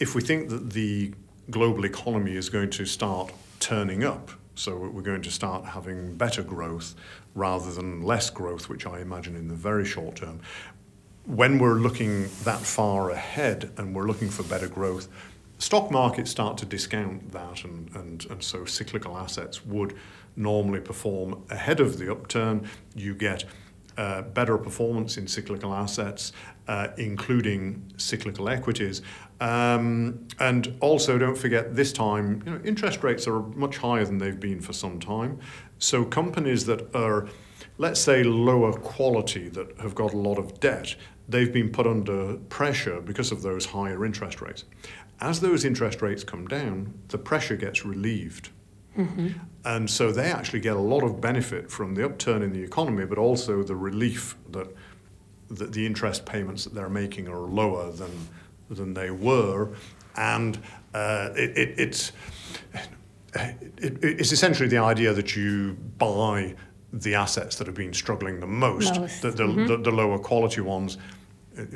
if 0.00 0.14
we 0.14 0.22
think 0.22 0.48
that 0.48 0.70
the 0.70 1.12
global 1.50 1.84
economy 1.84 2.36
is 2.36 2.48
going 2.48 2.70
to 2.70 2.86
start 2.86 3.32
turning 3.60 4.04
up, 4.04 4.30
so 4.54 4.76
we're 4.76 5.02
going 5.02 5.22
to 5.22 5.30
start 5.30 5.64
having 5.64 6.16
better 6.16 6.42
growth 6.42 6.94
rather 7.34 7.72
than 7.72 8.02
less 8.02 8.30
growth, 8.30 8.68
which 8.68 8.86
I 8.86 9.00
imagine 9.00 9.36
in 9.36 9.48
the 9.48 9.54
very 9.54 9.84
short 9.84 10.16
term. 10.16 10.40
When 11.26 11.58
we're 11.58 11.74
looking 11.74 12.28
that 12.44 12.60
far 12.60 13.10
ahead 13.10 13.72
and 13.76 13.94
we're 13.94 14.06
looking 14.06 14.28
for 14.28 14.42
better 14.44 14.68
growth, 14.68 15.08
stock 15.58 15.90
markets 15.90 16.30
start 16.30 16.58
to 16.58 16.66
discount 16.66 17.32
that, 17.32 17.64
and, 17.64 17.90
and, 17.94 18.26
and 18.30 18.42
so 18.42 18.64
cyclical 18.64 19.16
assets 19.16 19.64
would 19.64 19.96
normally 20.36 20.80
perform 20.80 21.42
ahead 21.50 21.80
of 21.80 21.98
the 21.98 22.10
upturn. 22.10 22.68
You 22.94 23.14
get 23.14 23.44
uh, 23.96 24.22
better 24.22 24.58
performance 24.58 25.16
in 25.16 25.26
cyclical 25.26 25.74
assets, 25.74 26.32
uh, 26.68 26.88
including 26.96 27.92
cyclical 27.96 28.48
equities. 28.48 29.02
Um, 29.40 30.26
and 30.38 30.76
also, 30.80 31.18
don't 31.18 31.36
forget, 31.36 31.74
this 31.74 31.92
time, 31.92 32.42
you 32.46 32.52
know, 32.52 32.60
interest 32.64 33.02
rates 33.02 33.26
are 33.26 33.40
much 33.40 33.78
higher 33.78 34.04
than 34.04 34.18
they've 34.18 34.38
been 34.38 34.60
for 34.60 34.72
some 34.72 34.98
time. 34.98 35.40
So, 35.78 36.04
companies 36.04 36.66
that 36.66 36.94
are, 36.94 37.28
let's 37.78 38.00
say, 38.00 38.22
lower 38.22 38.72
quality, 38.72 39.48
that 39.50 39.78
have 39.80 39.94
got 39.94 40.14
a 40.14 40.16
lot 40.16 40.38
of 40.38 40.60
debt, 40.60 40.94
they've 41.28 41.52
been 41.52 41.70
put 41.70 41.86
under 41.86 42.36
pressure 42.48 43.00
because 43.00 43.32
of 43.32 43.42
those 43.42 43.66
higher 43.66 44.04
interest 44.04 44.40
rates. 44.40 44.64
As 45.20 45.40
those 45.40 45.64
interest 45.64 46.02
rates 46.02 46.24
come 46.24 46.46
down, 46.46 46.94
the 47.08 47.18
pressure 47.18 47.56
gets 47.56 47.84
relieved. 47.84 48.50
Mm-hmm. 48.96 49.28
And 49.64 49.90
so 49.90 50.12
they 50.12 50.30
actually 50.30 50.60
get 50.60 50.76
a 50.76 50.80
lot 50.80 51.02
of 51.02 51.20
benefit 51.20 51.70
from 51.70 51.94
the 51.94 52.04
upturn 52.04 52.42
in 52.42 52.52
the 52.52 52.62
economy, 52.62 53.06
but 53.06 53.18
also 53.18 53.62
the 53.62 53.76
relief 53.76 54.36
that, 54.50 54.68
that 55.50 55.72
the 55.72 55.86
interest 55.86 56.26
payments 56.26 56.64
that 56.64 56.74
they're 56.74 56.90
making 56.90 57.28
are 57.28 57.38
lower 57.38 57.90
than, 57.90 58.10
than 58.70 58.94
they 58.94 59.10
were. 59.10 59.70
And 60.16 60.58
uh, 60.92 61.30
it, 61.34 61.56
it, 61.56 61.78
it's, 61.78 62.12
it, 63.34 63.98
it's 64.02 64.32
essentially 64.32 64.68
the 64.68 64.78
idea 64.78 65.12
that 65.12 65.34
you 65.34 65.74
buy 65.98 66.54
the 66.92 67.14
assets 67.14 67.56
that 67.56 67.66
have 67.66 67.74
been 67.74 67.92
struggling 67.92 68.38
the 68.38 68.46
most, 68.46 69.00
most. 69.00 69.22
The, 69.22 69.30
the, 69.30 69.44
mm-hmm. 69.44 69.66
the, 69.66 69.76
the 69.78 69.90
lower 69.90 70.18
quality 70.18 70.60
ones 70.60 70.98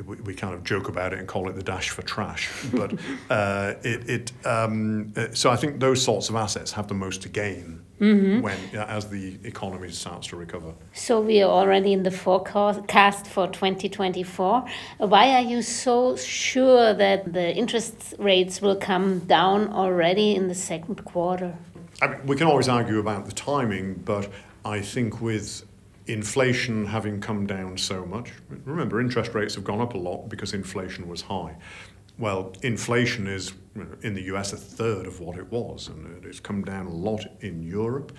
we, 0.05 0.15
we, 0.17 0.33
kind 0.33 0.53
of 0.53 0.63
joke 0.63 0.89
about 0.89 1.13
it 1.13 1.19
and 1.19 1.27
call 1.27 1.49
it 1.49 1.55
the 1.55 1.63
dash 1.63 1.89
for 1.89 2.01
trash. 2.01 2.49
But 2.71 2.93
uh, 3.29 3.73
it, 3.83 4.09
it 4.09 4.45
um, 4.45 5.13
uh, 5.15 5.27
so 5.33 5.49
I 5.49 5.55
think 5.55 5.79
those 5.79 6.03
sorts 6.03 6.29
of 6.29 6.35
assets 6.35 6.71
have 6.73 6.87
the 6.87 6.93
most 6.93 7.21
to 7.23 7.29
gain 7.29 7.81
mm-hmm. 7.99 8.41
when 8.41 8.57
as 8.73 9.09
the 9.09 9.37
economy 9.43 9.89
starts 9.91 10.27
to 10.27 10.35
recover. 10.35 10.73
So 10.93 11.21
we 11.21 11.41
are 11.41 11.49
already 11.49 11.93
in 11.93 12.03
the 12.03 12.11
forecast 12.11 13.27
for 13.27 13.47
2024. 13.47 14.65
Why 14.97 15.31
are 15.35 15.41
you 15.41 15.61
so 15.61 16.15
sure 16.15 16.93
that 16.93 17.33
the 17.33 17.55
interest 17.55 18.13
rates 18.19 18.61
will 18.61 18.75
come 18.75 19.19
down 19.19 19.69
already 19.69 20.35
in 20.35 20.47
the 20.47 20.55
second 20.55 21.03
quarter? 21.05 21.57
I 22.01 22.07
mean, 22.07 22.25
we 22.25 22.35
can 22.35 22.47
always 22.47 22.69
argue 22.69 22.99
about 22.99 23.25
the 23.25 23.33
timing, 23.33 23.95
but 23.95 24.29
I 24.63 24.81
think 24.81 25.21
with 25.21 25.65
inflation 26.09 26.85
having 26.85 27.21
come 27.21 27.45
down 27.45 27.77
so 27.77 28.05
much. 28.05 28.31
Remember, 28.65 28.99
interest 28.99 29.33
rates 29.33 29.55
have 29.55 29.63
gone 29.63 29.79
up 29.79 29.93
a 29.93 29.97
lot 29.97 30.27
because 30.27 30.53
inflation 30.53 31.07
was 31.07 31.21
high. 31.21 31.55
Well, 32.17 32.53
inflation 32.63 33.27
is 33.27 33.53
in 34.01 34.13
the 34.13 34.23
US 34.23 34.51
a 34.51 34.57
third 34.57 35.05
of 35.05 35.19
what 35.19 35.37
it 35.37 35.49
was, 35.51 35.87
and 35.87 36.25
it's 36.25 36.39
come 36.39 36.63
down 36.63 36.87
a 36.87 36.93
lot 36.93 37.25
in 37.41 37.63
Europe. 37.63 38.11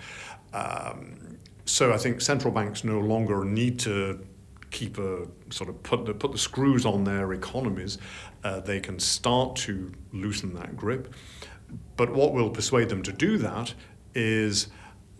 Um, 0.53 1.37
so 1.65 1.93
I 1.93 1.97
think 1.97 2.21
central 2.21 2.53
banks 2.53 2.83
no 2.83 2.99
longer 2.99 3.43
need 3.43 3.77
to 3.79 4.25
keep 4.71 4.97
a 4.97 5.27
sort 5.49 5.69
of 5.69 5.83
put 5.83 6.05
the, 6.05 6.13
put 6.13 6.31
the 6.31 6.37
screws 6.37 6.85
on 6.85 7.03
their 7.03 7.33
economies. 7.33 7.97
Uh, 8.43 8.61
they 8.61 8.79
can 8.79 8.99
start 8.99 9.55
to 9.57 9.91
loosen 10.13 10.53
that 10.55 10.75
grip. 10.75 11.13
But 11.97 12.11
what 12.13 12.33
will 12.33 12.49
persuade 12.49 12.89
them 12.89 13.03
to 13.03 13.11
do 13.11 13.37
that 13.37 13.73
is 14.15 14.67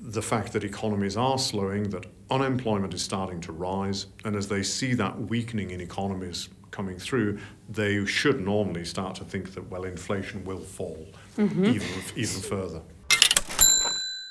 the 0.01 0.21
fact 0.21 0.53
that 0.53 0.63
economies 0.63 1.15
are 1.15 1.37
slowing, 1.37 1.89
that 1.91 2.05
unemployment 2.29 2.93
is 2.93 3.01
starting 3.01 3.39
to 3.41 3.51
rise, 3.51 4.07
and 4.25 4.35
as 4.35 4.47
they 4.47 4.63
see 4.63 4.93
that 4.95 5.19
weakening 5.29 5.69
in 5.69 5.79
economies 5.79 6.49
coming 6.71 6.97
through, 6.97 7.37
they 7.69 8.03
should 8.05 8.41
normally 8.41 8.83
start 8.83 9.15
to 9.15 9.23
think 9.23 9.53
that, 9.53 9.69
well, 9.69 9.83
inflation 9.83 10.43
will 10.43 10.59
fall 10.59 11.07
mm-hmm. 11.37 11.65
even, 11.65 11.87
even 12.15 12.41
further. 12.41 12.81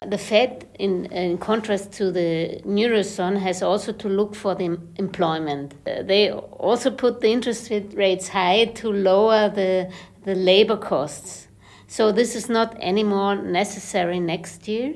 The 0.08 0.18
Fed, 0.18 0.66
in, 0.78 1.06
in 1.06 1.36
contrast 1.36 1.92
to 1.92 2.10
the 2.10 2.60
Eurozone, 2.64 3.38
has 3.38 3.62
also 3.62 3.92
to 3.92 4.08
look 4.08 4.34
for 4.34 4.54
the 4.54 4.78
employment. 4.96 5.74
Uh, 5.86 6.02
they 6.02 6.32
also 6.32 6.90
put 6.90 7.20
the 7.20 7.28
interest 7.28 7.70
rates 7.70 8.28
high 8.28 8.64
to 8.76 8.90
lower 8.90 9.50
the, 9.50 9.92
the 10.24 10.34
labor 10.34 10.78
costs. 10.78 11.48
So 11.86 12.12
this 12.12 12.34
is 12.34 12.48
not 12.48 12.76
anymore 12.80 13.36
necessary 13.36 14.18
next 14.20 14.66
year? 14.66 14.94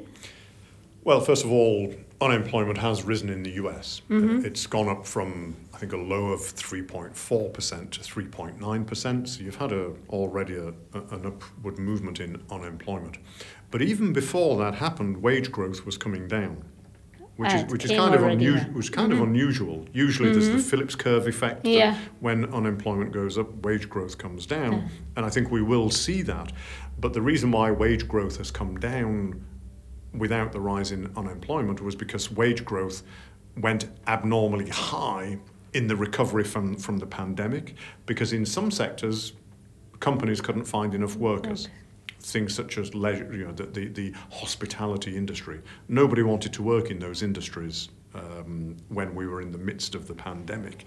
Well, 1.05 1.21
first 1.21 1.45
of 1.45 1.53
all, 1.53 1.95
unemployment 2.21 2.79
has 2.79 3.03
risen 3.03 3.29
in 3.29 3.43
the 3.43 3.53
US. 3.53 4.01
Mm-hmm. 4.09 4.47
It's 4.47 4.67
gone 4.67 4.89
up 4.89 5.07
from, 5.07 5.55
I 5.75 5.79
think, 5.79 5.93
a 5.93 5.99
low 5.99 6.29
of 6.29 6.41
3.4% 6.41 7.91
to 7.91 8.01
3.9%. 8.01 9.29
So 9.29 9.43
you've 9.43 9.57
had 9.57 9.73
a, 9.73 9.93
already 10.09 10.57
a, 10.57 10.69
an 10.69 11.27
upward 11.27 11.79
movement 11.79 12.21
in 12.21 12.43
unemployment. 12.51 13.19
But 13.71 13.83
even 13.83 14.15
before 14.15 14.57
that 14.59 14.77
happened, 14.77 15.19
wage 15.19 15.53
growth 15.53 15.85
was 15.85 15.99
coming 15.99 16.27
down. 16.27 16.65
Which 17.37 17.53
is, 17.53 17.65
which 17.65 17.85
is 17.85 17.91
kind 17.91 18.15
of 18.15 18.23
unusual. 18.23 18.71
Which 18.73 18.93
kind 18.93 19.13
mm-hmm. 19.13 19.23
of 19.23 19.29
unusual. 19.29 19.85
Usually, 19.93 20.29
mm-hmm. 20.29 20.39
there's 20.39 20.49
the 20.51 20.55
mm-hmm. 20.55 20.69
Phillips 20.69 20.95
curve 20.95 21.27
effect. 21.27 21.67
Yeah. 21.67 21.99
when 22.21 22.45
unemployment 22.55 23.11
goes 23.11 23.37
up, 23.37 23.53
wage 23.65 23.91
growth 23.91 24.19
comes 24.19 24.47
down, 24.47 24.73
yeah. 24.73 24.89
and 25.17 25.27
I 25.27 25.31
think 25.31 25.51
we 25.51 25.61
will 25.61 25.91
see 25.91 26.23
that. 26.23 26.53
But 27.01 27.13
the 27.13 27.21
reason 27.21 27.51
why 27.51 27.73
wage 27.73 28.07
growth 28.07 28.37
has 28.37 28.53
come 28.53 28.79
down 28.79 29.43
without 30.17 30.53
the 30.53 30.61
rise 30.61 30.93
in 30.93 31.11
unemployment 31.17 31.81
was 31.81 31.95
because 31.95 32.31
wage 32.31 32.65
growth 32.65 33.03
went 33.57 33.87
abnormally 34.07 34.69
high 34.69 35.39
in 35.73 35.87
the 35.87 35.97
recovery 35.97 36.45
from, 36.45 36.77
from 36.77 36.99
the 36.99 37.07
pandemic 37.07 37.75
because 38.07 38.33
in 38.33 38.47
some 38.47 38.71
sectors 38.71 39.33
companies 40.01 40.41
couldn't 40.41 40.65
find 40.65 40.95
enough 40.95 41.17
workers. 41.17 41.67
Okay. 41.67 41.75
Things 42.21 42.55
such 42.55 42.79
as 42.79 42.95
leisure, 42.95 43.31
you 43.35 43.45
know, 43.47 43.53
the, 43.53 43.67
the, 43.67 43.89
the, 43.89 44.15
hospitality 44.31 45.17
industry. 45.17 45.61
Nobody 45.89 46.23
wanted 46.23 46.53
to 46.55 46.63
work 46.63 46.91
in 46.91 46.99
those 46.99 47.23
industries 47.23 47.91
um, 48.15 48.77
when 48.89 49.15
we 49.15 49.27
were 49.27 49.43
in 49.43 49.53
the 49.53 49.59
midst 49.59 49.95
of 49.95 50.07
the 50.07 50.15
pandemic. 50.15 50.85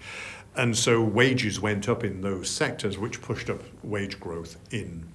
And 0.56 0.76
so 0.76 1.00
wages 1.00 1.60
went 1.60 1.88
up 1.88 2.02
in 2.02 2.20
those 2.20 2.50
sectors, 2.50 2.98
which 2.98 3.22
pushed 3.22 3.50
up 3.50 3.62
wage 3.84 4.18
growth 4.18 4.56
in 4.72 5.06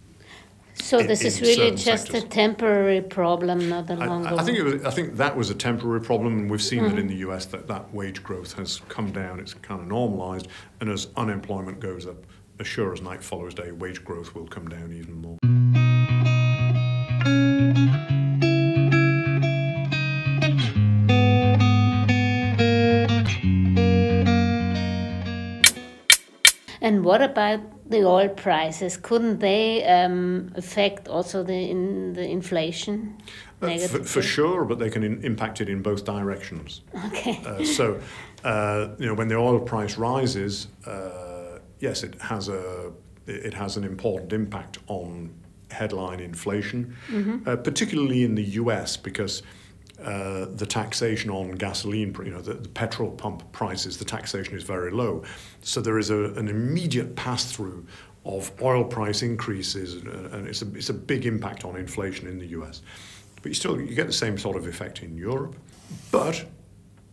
so 0.75 1.00
in, 1.00 1.08
this 1.08 1.24
is 1.24 1.42
really 1.42 1.72
just 1.72 2.08
sectors. 2.08 2.24
a 2.24 2.27
temporary 2.27 3.01
problem, 3.01 3.70
not 3.70 3.89
a 3.89 3.96
long. 3.96 4.25
I, 4.25 4.36
I 4.36 4.44
think 4.44 4.58
it 4.58 4.63
was, 4.63 4.86
I 4.86 4.92
think 4.92 5.18
that 5.18 5.36
was 5.36 5.50
a 5.50 5.56
temporary 5.56 6.01
problem, 6.01 6.39
and 6.39 6.51
we've 6.51 6.62
seen 6.62 6.80
mm-hmm. 6.80 6.96
that 6.96 7.00
in 7.00 7.08
the 7.08 7.15
U.S. 7.18 7.46
that 7.48 7.68
that 7.68 7.94
wage 7.94 8.24
growth 8.24 8.53
has 8.53 8.82
come 8.89 9.12
down. 9.12 9.39
It's 9.39 9.53
kind 9.53 9.82
of 9.82 9.88
normalised, 9.88 10.48
and 10.80 10.89
as 10.89 11.08
unemployment 11.15 11.80
goes 11.80 12.08
up, 12.08 12.25
as 12.60 12.68
sure 12.68 12.94
as 12.94 13.01
night 13.01 13.24
follows 13.24 13.53
day, 13.53 13.72
wage 13.72 14.03
growth 14.03 14.36
will 14.36 14.48
come 14.48 14.68
down 14.68 14.92
even 14.94 15.22
more. 15.22 15.38
And 26.82 27.06
what 27.06 27.22
about 27.22 27.62
the 27.93 28.03
oil 28.05 28.29
prices? 28.29 28.97
Couldn't 28.97 29.39
they 29.39 29.83
um, 29.85 30.51
affect 30.55 31.07
also 31.07 31.43
the 31.43 31.69
in 31.69 32.13
the 32.13 32.27
inflation? 32.27 33.15
Uh, 33.62 33.77
for, 33.77 34.03
for, 34.03 34.21
sure, 34.21 34.65
but 34.65 34.77
they 34.77 34.89
can 34.89 35.03
in, 35.03 35.23
impact 35.23 35.62
it 35.62 35.69
in 35.69 35.81
both 35.81 36.03
directions. 36.03 36.81
Okay. 37.07 37.39
Uh, 37.45 37.63
so, 37.63 38.01
uh, 38.43 38.89
you 39.00 39.05
know, 39.05 39.13
when 39.13 39.29
the 39.29 39.35
oil 39.35 39.59
price 39.59 39.97
rises, 39.97 40.67
uh, 40.85 41.59
yes, 41.79 42.03
it 42.03 42.19
has 42.21 42.50
a 42.50 42.91
it 43.25 43.53
has 43.53 43.77
an 43.77 43.85
important 43.85 44.33
impact 44.33 44.79
on 44.88 45.33
headline 45.71 46.19
inflation, 46.19 46.95
mm-hmm. 47.07 47.47
Uh, 47.47 47.55
particularly 47.55 48.23
in 48.23 48.35
the 48.35 48.43
U.S. 48.62 48.97
because 48.97 49.43
uh, 50.03 50.45
the 50.55 50.65
taxation 50.65 51.29
on 51.29 51.51
gasoline, 51.51 52.15
you 52.24 52.31
know, 52.31 52.41
the, 52.41 52.55
the, 52.55 52.69
petrol 52.69 53.12
pump 53.12 53.50
prices, 53.51 53.98
the 53.98 54.05
taxation 54.05 54.55
is 54.55 54.63
very 54.63 54.91
low. 54.91 55.24
So 55.62 55.81
there 55.81 55.98
is 55.98 56.10
a, 56.10 56.25
an 56.33 56.48
immediate 56.48 57.15
pass 57.15 57.51
through 57.51 57.86
of 58.25 58.51
oil 58.62 58.83
price 58.83 59.22
increases, 59.22 59.95
and, 59.95 60.48
it's, 60.48 60.62
a, 60.62 60.74
it's 60.74 60.89
a 60.89 60.93
big 60.93 61.25
impact 61.25 61.65
on 61.65 61.75
inflation 61.75 62.27
in 62.27 62.39
the 62.39 62.48
US. 62.48 62.81
But 63.41 63.50
you 63.50 63.53
still 63.53 63.79
you 63.79 63.95
get 63.95 64.07
the 64.07 64.13
same 64.13 64.38
sort 64.38 64.55
of 64.55 64.67
effect 64.67 65.03
in 65.03 65.17
Europe. 65.17 65.55
But 66.12 66.45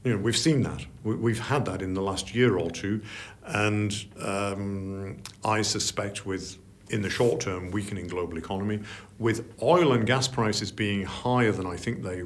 you 0.04 0.12
know, 0.12 0.18
we've 0.18 0.36
seen 0.36 0.62
that. 0.62 0.86
We, 1.02 1.32
have 1.34 1.46
had 1.46 1.64
that 1.66 1.82
in 1.82 1.92
the 1.94 2.00
last 2.00 2.34
year 2.34 2.56
or 2.56 2.70
two, 2.70 3.02
and 3.44 3.92
um, 4.20 5.18
I 5.44 5.62
suspect 5.62 6.24
with 6.24 6.58
in 6.90 7.02
the 7.02 7.10
short 7.10 7.40
term, 7.40 7.70
weakening 7.70 8.08
global 8.08 8.36
economy. 8.36 8.80
With 9.18 9.52
oil 9.62 9.92
and 9.92 10.06
gas 10.06 10.28
prices 10.28 10.72
being 10.72 11.04
higher 11.04 11.52
than 11.52 11.66
I 11.66 11.76
think 11.76 12.02
they 12.02 12.24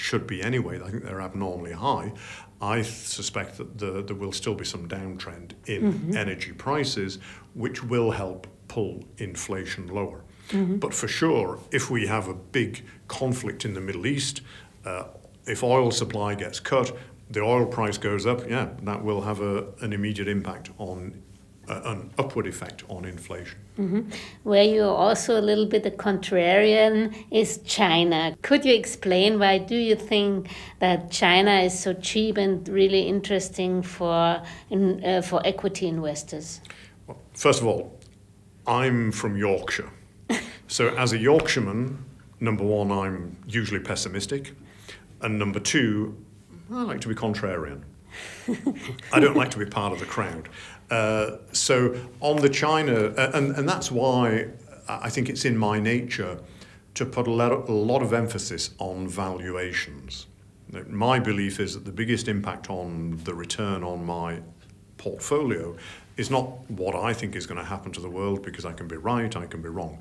should 0.00 0.26
be 0.26 0.42
anyway, 0.42 0.80
I 0.80 0.90
think 0.90 1.04
they're 1.04 1.20
abnormally 1.20 1.72
high. 1.72 2.12
I 2.60 2.82
suspect 2.82 3.58
that 3.58 3.78
the, 3.78 4.02
there 4.02 4.16
will 4.16 4.32
still 4.32 4.54
be 4.54 4.64
some 4.64 4.88
downtrend 4.88 5.52
in 5.66 5.92
mm-hmm. 5.92 6.16
energy 6.16 6.52
prices, 6.52 7.18
which 7.54 7.82
will 7.84 8.10
help 8.10 8.46
pull 8.68 9.04
inflation 9.18 9.86
lower. 9.88 10.24
Mm-hmm. 10.48 10.76
But 10.76 10.94
for 10.94 11.08
sure, 11.08 11.58
if 11.70 11.90
we 11.90 12.06
have 12.06 12.28
a 12.28 12.34
big 12.34 12.84
conflict 13.08 13.64
in 13.64 13.74
the 13.74 13.80
Middle 13.80 14.06
East, 14.06 14.42
uh, 14.84 15.04
if 15.46 15.62
oil 15.62 15.90
supply 15.90 16.34
gets 16.34 16.60
cut, 16.60 16.96
the 17.30 17.40
oil 17.40 17.66
price 17.66 17.98
goes 17.98 18.26
up, 18.26 18.48
yeah, 18.48 18.70
that 18.82 19.04
will 19.04 19.22
have 19.22 19.40
a, 19.40 19.66
an 19.80 19.92
immediate 19.92 20.28
impact 20.28 20.70
on 20.78 21.22
an 21.70 22.10
upward 22.18 22.46
effect 22.46 22.84
on 22.88 23.04
inflation. 23.04 23.58
Mm-hmm. 23.78 24.10
Where 24.42 24.64
you're 24.64 24.94
also 24.94 25.38
a 25.38 25.42
little 25.42 25.66
bit 25.66 25.86
a 25.86 25.90
contrarian 25.90 27.14
is 27.30 27.58
China. 27.64 28.36
Could 28.42 28.64
you 28.64 28.74
explain 28.74 29.38
why 29.38 29.58
do 29.58 29.76
you 29.76 29.94
think 29.94 30.50
that 30.80 31.10
China 31.10 31.60
is 31.60 31.78
so 31.78 31.94
cheap 31.94 32.36
and 32.36 32.68
really 32.68 33.02
interesting 33.02 33.82
for 33.82 34.42
in, 34.70 35.04
uh, 35.04 35.22
for 35.22 35.40
equity 35.46 35.86
investors? 35.86 36.60
Well, 37.06 37.18
first 37.34 37.60
of 37.60 37.66
all, 37.66 37.98
I'm 38.66 39.12
from 39.12 39.36
Yorkshire. 39.36 39.90
so 40.66 40.88
as 40.96 41.12
a 41.12 41.18
Yorkshireman, 41.18 42.04
number 42.40 42.64
one, 42.64 42.90
I'm 42.90 43.36
usually 43.46 43.80
pessimistic. 43.80 44.52
And 45.22 45.38
number 45.38 45.60
two, 45.60 46.16
I 46.72 46.82
like 46.82 47.00
to 47.02 47.08
be 47.08 47.14
contrarian. 47.14 47.82
I 49.12 49.20
don't 49.20 49.36
like 49.36 49.50
to 49.50 49.58
be 49.58 49.66
part 49.66 49.92
of 49.92 50.00
the 50.00 50.06
crowd. 50.06 50.48
Uh, 50.90 51.36
so 51.52 51.96
on 52.20 52.36
the 52.36 52.48
China, 52.48 52.94
uh, 52.94 53.30
and, 53.34 53.54
and 53.56 53.68
that's 53.68 53.90
why 53.90 54.48
I 54.88 55.08
think 55.08 55.28
it's 55.28 55.44
in 55.44 55.56
my 55.56 55.78
nature 55.78 56.40
to 56.94 57.06
put 57.06 57.26
a 57.26 57.30
lot, 57.30 57.52
a 57.68 57.72
lot 57.72 58.02
of 58.02 58.12
emphasis 58.12 58.70
on 58.78 59.06
valuations. 59.06 60.26
My 60.88 61.18
belief 61.18 61.60
is 61.60 61.74
that 61.74 61.84
the 61.84 61.92
biggest 61.92 62.28
impact 62.28 62.70
on 62.70 63.20
the 63.24 63.34
return 63.34 63.82
on 63.84 64.04
my 64.04 64.40
portfolio 64.98 65.76
is 66.16 66.30
not 66.30 66.70
what 66.70 66.94
I 66.94 67.12
think 67.12 67.34
is 67.36 67.46
going 67.46 67.58
to 67.58 67.64
happen 67.64 67.92
to 67.92 68.00
the 68.00 68.10
world 68.10 68.42
because 68.42 68.64
I 68.64 68.72
can 68.72 68.86
be 68.86 68.96
right, 68.96 69.34
I 69.34 69.46
can 69.46 69.62
be 69.62 69.68
wrong. 69.68 69.98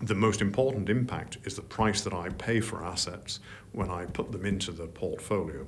The 0.00 0.14
most 0.14 0.40
important 0.40 0.88
impact 0.88 1.38
is 1.44 1.54
the 1.54 1.62
price 1.62 2.00
that 2.02 2.12
I 2.12 2.30
pay 2.30 2.60
for 2.60 2.84
assets 2.84 3.40
when 3.72 3.90
I 3.90 4.06
put 4.06 4.32
them 4.32 4.46
into 4.46 4.72
the 4.72 4.86
portfolio. 4.86 5.66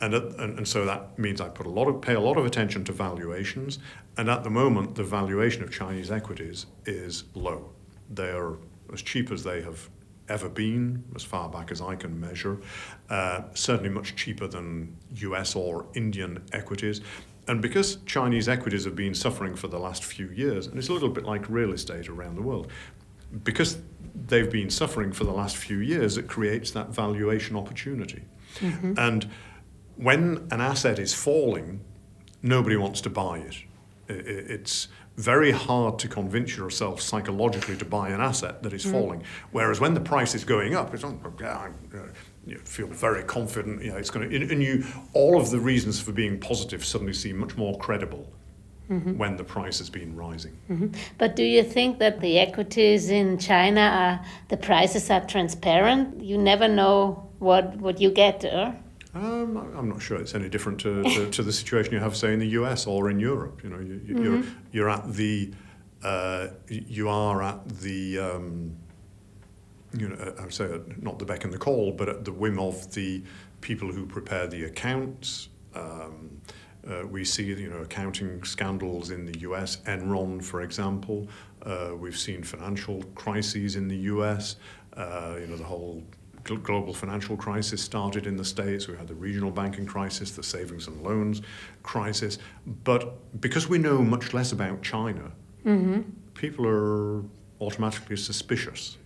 And, 0.00 0.14
and, 0.14 0.58
and, 0.58 0.68
so 0.68 0.84
that 0.84 1.18
means 1.18 1.40
I 1.40 1.48
put 1.48 1.66
a 1.66 1.70
lot 1.70 1.88
of, 1.88 2.00
pay 2.02 2.14
a 2.14 2.20
lot 2.20 2.36
of 2.36 2.44
attention 2.44 2.84
to 2.84 2.92
valuations. 2.92 3.78
And 4.16 4.28
at 4.28 4.42
the 4.42 4.50
moment, 4.50 4.96
the 4.96 5.04
valuation 5.04 5.62
of 5.62 5.70
Chinese 5.70 6.10
equities 6.10 6.66
is 6.84 7.24
low. 7.34 7.70
They 8.12 8.30
are 8.30 8.58
as 8.92 9.02
cheap 9.02 9.30
as 9.30 9.44
they 9.44 9.62
have 9.62 9.88
ever 10.28 10.48
been, 10.48 11.04
as 11.14 11.22
far 11.22 11.48
back 11.48 11.70
as 11.70 11.80
I 11.80 11.96
can 11.96 12.18
measure. 12.18 12.58
Uh, 13.08 13.42
certainly 13.54 13.90
much 13.90 14.16
cheaper 14.16 14.46
than 14.46 14.96
US 15.16 15.54
or 15.54 15.86
Indian 15.94 16.42
equities. 16.52 17.00
And 17.46 17.60
because 17.60 17.96
Chinese 18.06 18.48
equities 18.48 18.84
have 18.84 18.96
been 18.96 19.14
suffering 19.14 19.54
for 19.54 19.68
the 19.68 19.78
last 19.78 20.02
few 20.02 20.28
years, 20.28 20.66
and 20.66 20.78
it's 20.78 20.88
a 20.88 20.92
little 20.92 21.10
bit 21.10 21.24
like 21.24 21.48
real 21.48 21.72
estate 21.72 22.08
around 22.08 22.36
the 22.36 22.42
world, 22.42 22.68
because 23.42 23.78
they've 24.26 24.50
been 24.50 24.70
suffering 24.70 25.12
for 25.12 25.24
the 25.24 25.32
last 25.32 25.56
few 25.56 25.78
years, 25.78 26.16
it 26.16 26.26
creates 26.26 26.70
that 26.70 26.90
valuation 26.90 27.56
opportunity. 27.56 28.22
Mm-hmm. 28.60 28.94
And 28.96 29.28
when 29.96 30.48
an 30.50 30.60
asset 30.60 30.98
is 30.98 31.14
falling, 31.14 31.80
nobody 32.42 32.76
wants 32.76 33.00
to 33.02 33.10
buy 33.10 33.38
it. 33.38 33.56
It's 34.08 34.88
very 35.16 35.52
hard 35.52 35.98
to 36.00 36.08
convince 36.08 36.56
yourself 36.56 37.00
psychologically 37.00 37.76
to 37.76 37.84
buy 37.84 38.08
an 38.08 38.20
asset 38.20 38.62
that 38.62 38.72
is 38.72 38.84
mm. 38.84 38.90
falling. 38.90 39.22
Whereas 39.52 39.80
when 39.80 39.94
the 39.94 40.00
price 40.00 40.34
is 40.34 40.44
going 40.44 40.74
up, 40.74 40.92
it's 40.92 41.04
oh, 41.04 41.14
yeah, 41.40 41.70
you 42.46 42.58
feel 42.58 42.88
very 42.88 43.22
confident. 43.22 43.82
You 43.82 43.92
know, 43.92 43.96
it's 43.96 44.10
going 44.10 44.28
to, 44.28 44.52
and 44.52 44.62
you 44.62 44.84
all 45.12 45.40
of 45.40 45.50
the 45.50 45.60
reasons 45.60 46.00
for 46.00 46.12
being 46.12 46.38
positive 46.38 46.84
suddenly 46.84 47.12
seem 47.12 47.38
much 47.38 47.56
more 47.56 47.78
credible. 47.78 48.30
Mm-hmm. 48.90 49.16
When 49.16 49.38
the 49.38 49.44
price 49.44 49.78
has 49.78 49.88
been 49.88 50.14
rising. 50.14 50.58
Mm-hmm. 50.68 50.88
But 51.16 51.36
do 51.36 51.42
you 51.42 51.62
think 51.62 52.00
that 52.00 52.20
the 52.20 52.38
equities 52.38 53.08
in 53.08 53.38
China 53.38 53.80
are 53.80 54.26
the 54.50 54.58
prices 54.58 55.08
are 55.08 55.24
transparent? 55.24 56.22
You 56.22 56.36
never 56.36 56.68
know 56.68 57.30
what 57.38 57.78
what 57.78 57.98
you 57.98 58.10
get. 58.10 58.44
Or? 58.44 58.76
Um, 59.14 59.56
I'm 59.76 59.88
not 59.88 60.02
sure 60.02 60.18
it's 60.18 60.34
any 60.34 60.48
different 60.48 60.80
to, 60.80 61.02
to, 61.02 61.30
to, 61.30 61.42
the 61.42 61.52
situation 61.52 61.92
you 61.92 62.00
have, 62.00 62.16
say, 62.16 62.32
in 62.32 62.40
the 62.40 62.48
US 62.48 62.86
or 62.86 63.10
in 63.10 63.20
Europe. 63.20 63.62
You 63.62 63.70
know, 63.70 63.78
you, 63.78 63.94
are 63.94 63.98
mm-hmm. 63.98 64.24
you're, 64.24 64.42
you're 64.72 64.90
at 64.90 65.12
the 65.12 65.52
uh, 66.02 66.48
you 66.68 67.08
are 67.08 67.42
at 67.42 67.66
the 67.80 68.18
um, 68.18 68.76
you 69.96 70.08
know 70.08 70.34
I 70.38 70.42
would 70.42 70.52
say 70.52 70.80
not 71.00 71.18
the 71.18 71.24
beck 71.24 71.44
and 71.44 71.52
the 71.52 71.58
call, 71.58 71.92
but 71.92 72.08
at 72.08 72.24
the 72.24 72.32
whim 72.32 72.58
of 72.58 72.92
the 72.92 73.22
people 73.60 73.90
who 73.90 74.04
prepare 74.04 74.46
the 74.46 74.64
accounts. 74.64 75.48
Um, 75.74 76.40
uh, 76.86 77.06
we 77.06 77.24
see 77.24 77.44
you 77.44 77.70
know 77.70 77.78
accounting 77.78 78.44
scandals 78.44 79.10
in 79.10 79.24
the 79.24 79.38
U.S. 79.40 79.78
Enron, 79.86 80.42
for 80.42 80.62
example. 80.62 81.28
Uh, 81.62 81.92
we've 81.96 82.18
seen 82.18 82.42
financial 82.42 83.02
crises 83.14 83.76
in 83.76 83.88
the 83.88 83.96
U.S. 83.96 84.56
Uh, 84.94 85.36
you 85.40 85.46
know 85.46 85.56
the 85.56 85.64
whole 85.64 86.02
global 86.44 86.92
financial 86.92 87.36
crisis 87.36 87.82
started 87.82 88.26
in 88.26 88.36
the 88.36 88.44
States. 88.44 88.86
We 88.86 88.96
had 88.96 89.08
the 89.08 89.14
regional 89.14 89.50
banking 89.50 89.86
crisis, 89.86 90.32
the 90.32 90.42
savings 90.42 90.86
and 90.86 91.02
loans 91.02 91.42
crisis. 91.82 92.38
But 92.84 93.40
because 93.40 93.68
we 93.68 93.78
know 93.78 94.02
much 94.02 94.34
less 94.34 94.52
about 94.52 94.82
China, 94.82 95.32
mm-hmm. 95.64 96.02
people 96.34 96.66
are 96.66 97.24
automatically 97.60 98.16
suspicious 98.16 98.98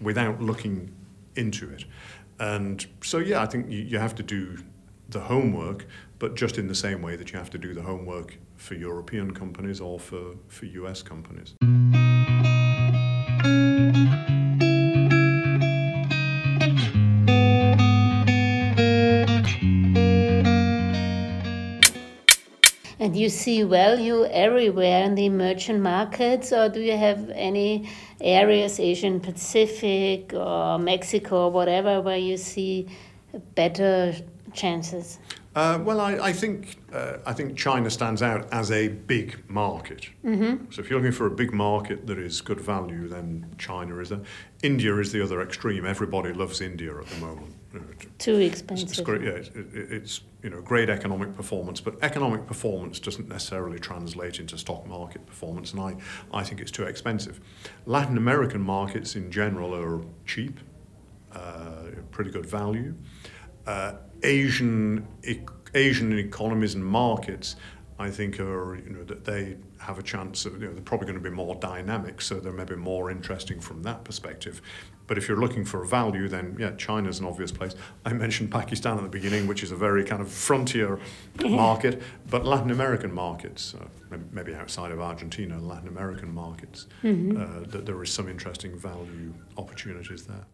without 0.00 0.40
looking 0.40 0.94
into 1.34 1.70
it. 1.70 1.84
And 2.38 2.86
so, 3.02 3.18
yeah, 3.18 3.42
I 3.42 3.46
think 3.46 3.70
you, 3.70 3.80
you 3.80 3.98
have 3.98 4.14
to 4.16 4.22
do 4.22 4.58
the 5.08 5.20
homework, 5.20 5.86
but 6.18 6.34
just 6.34 6.58
in 6.58 6.66
the 6.66 6.74
same 6.74 7.02
way 7.02 7.16
that 7.16 7.32
you 7.32 7.38
have 7.38 7.50
to 7.50 7.58
do 7.58 7.74
the 7.74 7.82
homework 7.82 8.38
for 8.56 8.74
European 8.74 9.32
companies 9.32 9.80
or 9.80 9.98
for, 9.98 10.36
for 10.48 10.66
US 10.66 11.02
companies. 11.02 11.54
And 23.16 23.22
you 23.22 23.30
see 23.30 23.62
value 23.62 24.26
everywhere 24.26 25.02
in 25.04 25.14
the 25.14 25.24
emerging 25.24 25.80
markets, 25.80 26.52
or 26.52 26.68
do 26.68 26.82
you 26.82 26.98
have 26.98 27.30
any 27.30 27.88
areas, 28.20 28.78
Asian 28.78 29.20
Pacific 29.20 30.34
or 30.34 30.78
Mexico 30.78 31.46
or 31.46 31.50
whatever, 31.50 32.02
where 32.02 32.18
you 32.18 32.36
see 32.36 32.88
better 33.54 34.14
chances? 34.52 35.18
Uh, 35.54 35.80
well, 35.82 35.98
I, 35.98 36.28
I 36.28 36.32
think 36.34 36.76
uh, 36.92 37.16
I 37.24 37.32
think 37.32 37.56
China 37.56 37.88
stands 37.88 38.20
out 38.20 38.52
as 38.52 38.70
a 38.70 38.88
big 38.88 39.48
market. 39.48 40.10
Mm-hmm. 40.22 40.70
So 40.70 40.82
if 40.82 40.90
you're 40.90 40.98
looking 40.98 41.16
for 41.16 41.26
a 41.26 41.30
big 41.30 41.54
market 41.54 42.06
that 42.08 42.18
is 42.18 42.42
good 42.42 42.60
value, 42.60 43.08
then 43.08 43.46
China 43.56 43.96
is 43.96 44.10
there. 44.10 44.20
India 44.62 44.94
is 44.98 45.10
the 45.12 45.24
other 45.24 45.40
extreme. 45.40 45.86
Everybody 45.86 46.34
loves 46.34 46.60
India 46.60 46.94
at 46.98 47.06
the 47.06 47.20
moment. 47.24 47.55
Too 48.18 48.36
expensive. 48.36 48.90
It's, 48.90 49.00
great, 49.00 49.22
yeah, 49.22 49.30
it, 49.30 49.56
it, 49.56 49.92
it's 49.92 50.20
you 50.42 50.50
know 50.50 50.60
great 50.60 50.88
economic 50.88 51.34
performance, 51.34 51.80
but 51.80 51.96
economic 52.02 52.46
performance 52.46 53.00
doesn't 53.00 53.28
necessarily 53.28 53.78
translate 53.78 54.38
into 54.40 54.56
stock 54.58 54.86
market 54.86 55.26
performance, 55.26 55.72
and 55.72 55.80
I, 55.80 55.96
I 56.32 56.42
think 56.42 56.60
it's 56.60 56.70
too 56.70 56.84
expensive. 56.84 57.40
Latin 57.84 58.16
American 58.16 58.60
markets 58.60 59.16
in 59.16 59.30
general 59.30 59.74
are 59.74 60.02
cheap, 60.24 60.60
uh, 61.32 61.84
pretty 62.10 62.30
good 62.30 62.46
value. 62.46 62.94
Uh, 63.66 63.94
Asian 64.22 65.06
Asian 65.74 66.18
economies 66.18 66.74
and 66.74 66.84
markets, 66.84 67.56
I 67.98 68.10
think, 68.10 68.40
are 68.40 68.76
you 68.76 68.90
know 68.90 69.04
that 69.04 69.24
they 69.24 69.56
have 69.78 69.98
a 69.98 70.02
chance. 70.02 70.46
Of, 70.46 70.60
you 70.60 70.68
know, 70.68 70.72
they're 70.72 70.82
probably 70.82 71.06
going 71.06 71.22
to 71.22 71.30
be 71.30 71.34
more 71.34 71.54
dynamic, 71.56 72.20
so 72.20 72.40
they're 72.40 72.52
maybe 72.52 72.76
more 72.76 73.10
interesting 73.10 73.60
from 73.60 73.82
that 73.82 74.04
perspective. 74.04 74.62
But 75.06 75.18
if 75.18 75.28
you're 75.28 75.40
looking 75.40 75.64
for 75.64 75.84
value, 75.84 76.28
then 76.28 76.56
yeah, 76.58 76.72
China's 76.72 77.20
an 77.20 77.26
obvious 77.26 77.52
place. 77.52 77.74
I 78.04 78.12
mentioned 78.12 78.50
Pakistan 78.50 78.96
at 78.96 79.02
the 79.02 79.08
beginning, 79.08 79.46
which 79.46 79.62
is 79.62 79.70
a 79.70 79.76
very 79.76 80.04
kind 80.04 80.20
of 80.20 80.28
frontier 80.30 80.98
market, 81.44 82.02
but 82.30 82.44
Latin 82.44 82.70
American 82.70 83.12
markets, 83.12 83.74
uh, 83.74 84.16
maybe 84.32 84.54
outside 84.54 84.90
of 84.90 85.00
Argentina, 85.00 85.58
Latin 85.60 85.88
American 85.88 86.34
markets, 86.34 86.86
mm-hmm. 87.02 87.36
uh, 87.36 87.66
that 87.68 87.86
there 87.86 88.02
is 88.02 88.12
some 88.12 88.28
interesting 88.28 88.78
value 88.78 89.32
opportunities 89.56 90.26
there. 90.26 90.46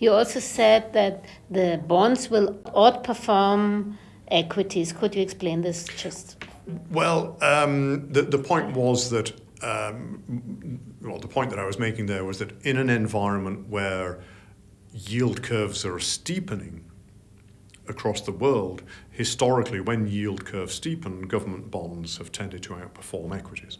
You 0.00 0.12
also 0.12 0.38
said 0.38 0.92
that 0.92 1.24
the 1.50 1.82
bonds 1.86 2.30
will 2.30 2.54
outperform 2.66 3.96
equities. 4.30 4.92
Could 4.92 5.14
you 5.14 5.22
explain 5.22 5.62
this 5.62 5.84
just? 5.84 6.44
Well, 6.90 7.38
um, 7.42 8.12
the, 8.12 8.22
the 8.22 8.38
point 8.38 8.76
was 8.76 9.10
that, 9.10 9.32
um, 9.62 10.80
well, 11.00 11.18
the 11.18 11.28
point 11.28 11.50
that 11.50 11.58
I 11.58 11.64
was 11.64 11.78
making 11.78 12.06
there 12.06 12.24
was 12.24 12.38
that 12.38 12.52
in 12.62 12.76
an 12.76 12.90
environment 12.90 13.68
where 13.68 14.20
yield 14.92 15.42
curves 15.42 15.84
are 15.84 15.98
steepening, 15.98 16.84
across 17.88 18.20
the 18.20 18.32
world, 18.32 18.82
historically, 19.10 19.80
when 19.80 20.06
yield 20.06 20.44
curves 20.44 20.78
steepen, 20.78 21.26
government 21.26 21.70
bonds 21.70 22.18
have 22.18 22.30
tended 22.30 22.62
to 22.64 22.74
outperform 22.74 23.36
equities. 23.36 23.78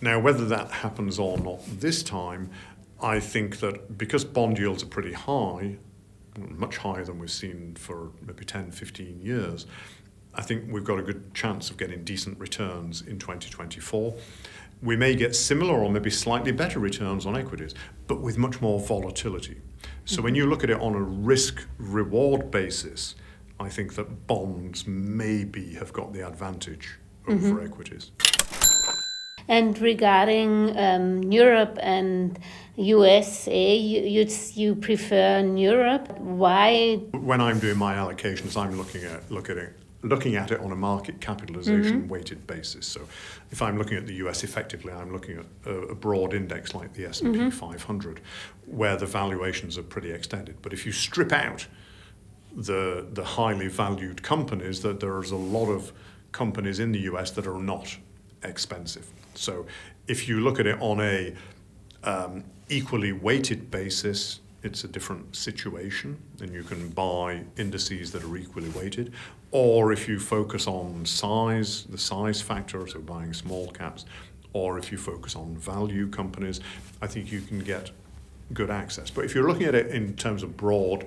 Now, 0.00 0.18
whether 0.20 0.44
that 0.46 0.70
happens 0.70 1.18
or 1.18 1.38
not 1.38 1.60
this 1.80 2.02
time, 2.02 2.50
I 3.00 3.20
think 3.20 3.60
that 3.60 3.98
because 3.98 4.24
bond 4.24 4.58
yields 4.58 4.82
are 4.82 4.86
pretty 4.86 5.12
high, 5.12 5.76
much 6.58 6.78
higher 6.78 7.04
than 7.04 7.18
we've 7.18 7.30
seen 7.30 7.74
for 7.74 8.10
maybe 8.26 8.44
10, 8.44 8.70
15 8.70 9.20
years, 9.20 9.66
I 10.34 10.42
think 10.42 10.70
we've 10.70 10.84
got 10.84 10.98
a 10.98 11.02
good 11.02 11.34
chance 11.34 11.70
of 11.70 11.76
getting 11.76 12.04
decent 12.04 12.38
returns 12.38 13.02
in 13.02 13.18
2024. 13.18 14.14
We 14.82 14.96
may 14.96 15.16
get 15.16 15.34
similar 15.34 15.74
or 15.74 15.90
maybe 15.90 16.10
slightly 16.10 16.52
better 16.52 16.78
returns 16.78 17.26
on 17.26 17.36
equities, 17.36 17.74
but 18.06 18.20
with 18.20 18.38
much 18.38 18.60
more 18.60 18.78
volatility. 18.78 19.60
So 20.04 20.22
when 20.22 20.34
you 20.34 20.46
look 20.46 20.64
at 20.64 20.70
it 20.70 20.80
on 20.80 20.94
a 20.94 21.02
risk 21.02 21.66
reward 21.78 22.50
basis, 22.50 23.14
I 23.60 23.68
think 23.68 23.94
that 23.96 24.26
bonds 24.26 24.86
maybe 24.86 25.74
have 25.74 25.92
got 25.92 26.12
the 26.12 26.26
advantage 26.26 26.98
over 27.26 27.36
mm-hmm. 27.36 27.66
equities. 27.66 28.12
And 29.48 29.78
regarding 29.80 30.76
um, 30.76 31.22
Europe 31.32 31.78
and 31.80 32.38
USA, 32.76 33.76
you, 33.76 34.02
you, 34.02 34.28
you 34.54 34.74
prefer 34.74 35.40
Europe. 35.40 36.18
Why? 36.18 36.96
When 37.12 37.40
I'm 37.40 37.58
doing 37.58 37.78
my 37.78 37.94
allocations, 37.94 38.56
I'm 38.56 38.76
looking 38.76 39.04
at 39.04 39.30
look 39.30 39.50
at 39.50 39.56
it 39.56 39.74
looking 40.02 40.36
at 40.36 40.52
it 40.52 40.60
on 40.60 40.70
a 40.70 40.76
market 40.76 41.20
capitalization 41.20 42.02
mm-hmm. 42.02 42.08
weighted 42.08 42.46
basis. 42.46 42.86
So 42.86 43.00
if 43.50 43.60
I'm 43.60 43.76
looking 43.78 43.96
at 43.96 44.06
the 44.06 44.14
US 44.14 44.44
effectively, 44.44 44.92
I'm 44.92 45.12
looking 45.12 45.38
at 45.38 45.46
a, 45.66 45.78
a 45.88 45.94
broad 45.94 46.34
index 46.34 46.74
like 46.74 46.92
the 46.94 47.04
S&P 47.06 47.28
mm-hmm. 47.28 47.48
500 47.50 48.20
where 48.66 48.96
the 48.96 49.06
valuations 49.06 49.76
are 49.76 49.82
pretty 49.82 50.12
extended. 50.12 50.62
But 50.62 50.72
if 50.72 50.86
you 50.86 50.92
strip 50.92 51.32
out 51.32 51.66
the 52.56 53.06
the 53.12 53.24
highly 53.24 53.68
valued 53.68 54.22
companies 54.22 54.80
that 54.82 55.00
there's 55.00 55.30
a 55.30 55.36
lot 55.36 55.68
of 55.68 55.92
companies 56.32 56.78
in 56.78 56.92
the 56.92 57.00
US 57.00 57.30
that 57.32 57.46
are 57.46 57.58
not 57.58 57.96
expensive. 58.42 59.06
So 59.34 59.66
if 60.06 60.28
you 60.28 60.40
look 60.40 60.58
at 60.58 60.66
it 60.66 60.80
on 60.80 61.00
a 61.00 61.34
um, 62.04 62.44
equally 62.68 63.12
weighted 63.12 63.70
basis, 63.70 64.40
it's 64.62 64.84
a 64.84 64.88
different 64.88 65.36
situation 65.36 66.20
and 66.40 66.52
you 66.52 66.62
can 66.62 66.88
buy 66.90 67.42
indices 67.56 68.10
that 68.12 68.24
are 68.24 68.36
equally 68.36 68.70
weighted. 68.70 69.12
Or 69.50 69.92
if 69.92 70.08
you 70.08 70.18
focus 70.18 70.66
on 70.66 71.06
size, 71.06 71.84
the 71.84 71.98
size 71.98 72.42
factor, 72.42 72.86
so 72.86 73.00
buying 73.00 73.32
small 73.32 73.68
caps, 73.68 74.04
or 74.52 74.78
if 74.78 74.90
you 74.90 74.98
focus 74.98 75.36
on 75.36 75.56
value 75.56 76.08
companies, 76.08 76.60
I 77.00 77.06
think 77.06 77.30
you 77.30 77.40
can 77.40 77.60
get 77.60 77.90
good 78.52 78.70
access. 78.70 79.10
But 79.10 79.24
if 79.24 79.34
you're 79.34 79.46
looking 79.46 79.66
at 79.66 79.74
it 79.74 79.88
in 79.88 80.16
terms 80.16 80.42
of 80.42 80.56
broad 80.56 81.06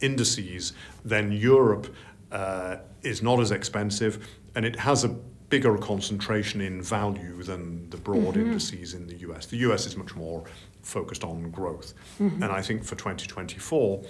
indices, 0.00 0.72
then 1.04 1.32
Europe 1.32 1.94
uh, 2.32 2.76
is 3.02 3.22
not 3.22 3.40
as 3.40 3.52
expensive 3.52 4.28
and 4.54 4.64
it 4.64 4.76
has 4.76 5.04
a 5.04 5.16
bigger 5.48 5.76
concentration 5.78 6.60
in 6.60 6.82
value 6.82 7.42
than 7.42 7.88
the 7.90 7.96
broad 7.96 8.34
mm-hmm. 8.34 8.46
indices 8.46 8.94
in 8.94 9.06
the 9.06 9.16
US. 9.28 9.46
The 9.46 9.56
US 9.58 9.86
is 9.86 9.96
much 9.96 10.14
more 10.14 10.44
focused 10.82 11.24
on 11.24 11.50
growth. 11.50 11.94
Mm-hmm. 12.20 12.42
And 12.42 12.52
I 12.52 12.62
think 12.62 12.84
for 12.84 12.96
2024, 12.96 14.02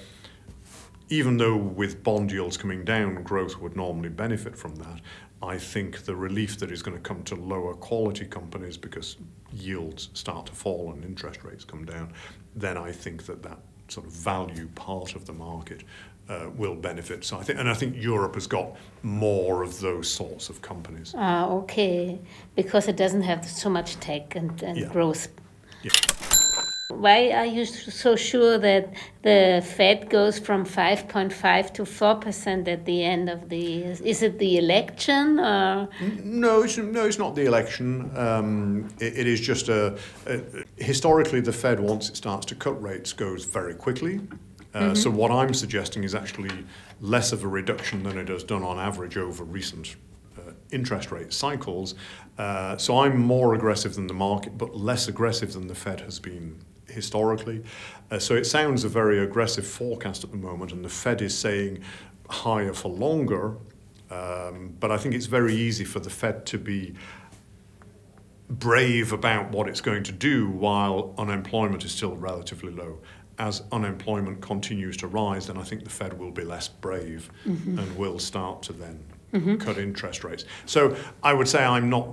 even 1.11 1.37
though 1.37 1.57
with 1.57 2.03
bond 2.03 2.31
yields 2.33 2.57
coming 2.57 2.85
down, 2.85 3.23
growth 3.23 3.59
would 3.59 3.77
normally 3.77 4.11
benefit 4.11 4.57
from 4.57 4.77
that, 4.77 5.01
I 5.43 5.57
think 5.59 6.05
the 6.05 6.17
relief 6.17 6.59
that 6.59 6.71
is 6.71 6.83
going 6.83 6.97
to 6.97 7.03
come 7.03 7.23
to 7.25 7.37
lower 7.37 7.75
quality 7.75 8.25
companies 8.25 8.77
because 8.77 9.17
yields 9.53 10.11
start 10.15 10.47
to 10.47 10.53
fall 10.53 10.93
and 10.93 11.05
interest 11.05 11.45
rates 11.45 11.65
come 11.65 11.85
down, 11.85 12.13
then 12.57 12.77
I 12.77 12.91
think 12.91 13.27
that 13.27 13.43
that 13.43 13.59
sort 13.89 14.07
of 14.07 14.13
value 14.13 14.69
part 14.75 15.15
of 15.15 15.27
the 15.27 15.33
market 15.33 15.85
uh, 16.29 16.51
will 16.57 16.75
benefit. 16.75 17.25
So 17.25 17.39
I 17.39 17.43
think, 17.43 17.59
and 17.59 17.69
I 17.69 17.75
think 17.75 17.97
Europe 17.97 18.35
has 18.35 18.47
got 18.47 18.77
more 19.03 19.63
of 19.63 19.81
those 19.81 20.11
sorts 20.11 20.51
of 20.51 20.61
companies. 20.61 21.15
Ah, 21.17 21.49
okay, 21.49 22.19
because 22.55 22.89
it 22.89 22.97
doesn't 22.97 23.23
have 23.23 23.47
so 23.47 23.71
much 23.71 23.99
tech 24.01 24.37
and, 24.37 24.63
and 24.63 24.77
yeah. 24.77 24.89
growth. 24.89 25.29
Yeah. 25.83 25.93
Why 26.91 27.33
are 27.33 27.45
you 27.45 27.67
so 27.67 28.17
sure 28.17 28.57
that 28.57 28.95
the 29.23 29.63
Fed 29.77 30.09
goes 30.09 30.39
from 30.39 30.65
5.5 30.65 31.75
to 31.75 31.83
4% 31.83 32.67
at 32.67 32.87
the 32.87 33.05
end 33.05 33.29
of 33.29 33.51
the 33.51 33.59
year? 33.59 33.97
Is 34.03 34.23
it 34.23 34.39
the 34.39 34.57
election 34.57 35.39
or? 35.39 35.91
No, 36.25 36.63
it's, 36.63 36.79
no, 36.79 37.05
it's 37.05 37.19
not 37.19 37.35
the 37.35 37.45
election. 37.45 38.11
Um, 38.17 38.89
it, 39.01 39.19
it 39.19 39.27
is 39.27 39.39
just 39.39 39.69
a, 39.69 39.99
a, 40.27 40.41
historically 40.79 41.41
the 41.43 41.53
Fed 41.53 41.79
once 41.79 42.09
it 42.09 42.17
starts 42.17 42.47
to 42.47 42.55
cut 42.55 42.83
rates 42.83 43.13
goes 43.13 43.45
very 43.45 43.75
quickly. 43.75 44.23
Uh, 44.73 44.81
mm-hmm. 44.81 44.95
So 44.95 45.11
what 45.11 45.31
I'm 45.31 45.53
suggesting 45.53 46.05
is 46.05 46.15
actually 46.15 46.65
less 47.03 47.33
of 47.33 47.45
a 47.45 47.49
reduction 47.49 48.03
than 48.03 48.17
it 48.17 48.29
has 48.29 48.45
done 48.45 48.63
on 48.63 48.79
average 48.79 49.19
over 49.19 49.45
recent 49.45 49.97
uh, 50.39 50.53
interest 50.71 51.13
rate 51.13 51.35
cycles. 51.35 51.97
Uh, 52.39 52.79
so 52.79 53.01
I'm 53.01 53.19
more 53.19 53.53
aggressive 53.53 53.95
than 53.95 54.07
the 54.07 54.15
market, 54.15 54.57
but 54.57 54.75
less 54.75 55.07
aggressive 55.07 55.53
than 55.53 55.67
the 55.67 55.75
Fed 55.75 56.01
has 56.01 56.19
been 56.19 56.65
historically. 56.99 57.63
Uh, 58.11 58.19
so 58.19 58.35
it 58.35 58.45
sounds 58.45 58.85
a 58.85 58.89
very 58.89 59.19
aggressive 59.21 59.67
forecast 59.67 60.25
at 60.25 60.31
the 60.31 60.37
moment, 60.37 60.73
and 60.73 60.85
the 60.85 60.89
Fed 60.89 61.23
is 61.23 61.37
saying 61.37 61.81
higher 62.29 62.73
for 62.73 62.91
longer. 62.91 63.57
Um, 64.11 64.75
but 64.81 64.91
I 64.91 64.97
think 64.97 65.15
it's 65.15 65.27
very 65.27 65.55
easy 65.55 65.85
for 65.85 66.01
the 66.01 66.11
Fed 66.11 66.47
to 66.47 66.59
be 66.59 66.95
brave 68.49 69.13
about 69.13 69.51
what 69.51 69.69
it's 69.69 69.81
going 69.81 70.03
to 70.05 70.13
do 70.13 70.49
while 70.49 71.15
unemployment 71.19 71.85
is 71.85 71.93
still 71.93 72.17
relatively 72.17 72.73
low. 72.73 72.99
As 73.39 73.63
unemployment 73.71 74.41
continues 74.41 74.97
to 74.99 75.07
rise, 75.07 75.47
then 75.47 75.59
I 75.59 75.63
think 75.63 75.85
the 75.85 75.91
Fed 75.91 76.19
will 76.19 76.33
be 76.33 76.43
less 76.43 76.67
brave 76.69 77.31
mm-hmm. 77.47 77.79
and 77.79 77.97
will 77.97 78.19
start 78.19 78.63
to 78.65 78.73
then 78.73 78.99
mm-hmm. 79.33 79.57
cut 79.57 79.79
interest 79.79 80.25
rates. 80.25 80.45
So 80.67 80.97
I 81.23 81.33
would 81.35 81.49
say 81.49 81.63
I'm 81.63 81.89
not 81.89 82.09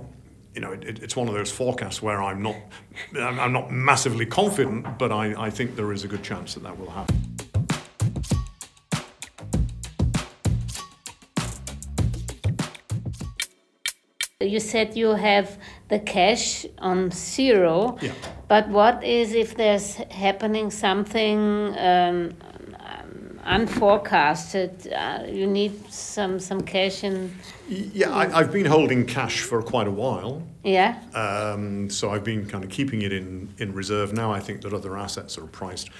you 0.56 0.62
know, 0.62 0.72
it, 0.72 1.02
it's 1.02 1.14
one 1.14 1.28
of 1.28 1.34
those 1.34 1.52
forecasts 1.52 2.00
where 2.00 2.22
I'm 2.22 2.42
not, 2.42 2.56
I'm 3.14 3.52
not 3.52 3.70
massively 3.70 4.24
confident, 4.24 4.98
but 4.98 5.12
I, 5.12 5.34
I 5.46 5.50
think 5.50 5.76
there 5.76 5.92
is 5.92 6.02
a 6.02 6.08
good 6.08 6.22
chance 6.22 6.54
that 6.54 6.62
that 6.62 6.78
will 6.78 6.90
happen. 6.90 7.14
You 14.40 14.60
said 14.60 14.96
you 14.96 15.08
have 15.10 15.58
the 15.88 15.98
cash 15.98 16.64
on 16.78 17.10
zero, 17.10 17.98
yeah. 18.00 18.12
but 18.48 18.68
what 18.68 19.02
is 19.04 19.34
if 19.34 19.56
there's 19.56 19.96
happening 20.10 20.70
something 20.70 21.74
um, 21.78 22.32
unforecasted. 23.46 24.92
Uh, 24.92 25.24
you 25.26 25.46
need 25.46 25.92
some 25.92 26.38
some 26.38 26.60
cash 26.60 27.04
in. 27.04 27.34
Yeah, 27.68 28.14
I, 28.14 28.26
have 28.28 28.52
been 28.52 28.66
holding 28.66 29.06
cash 29.06 29.40
for 29.40 29.62
quite 29.62 29.88
a 29.88 29.90
while. 29.90 30.42
Yeah. 30.64 31.00
Um, 31.14 31.88
so 31.88 32.10
I've 32.10 32.24
been 32.24 32.46
kind 32.46 32.64
of 32.64 32.70
keeping 32.70 33.02
it 33.02 33.12
in 33.12 33.54
in 33.58 33.72
reserve. 33.72 34.12
Now 34.12 34.32
I 34.32 34.40
think 34.40 34.62
that 34.62 34.72
other 34.72 34.96
assets 34.96 35.38
are 35.38 35.46
priced 35.46 35.90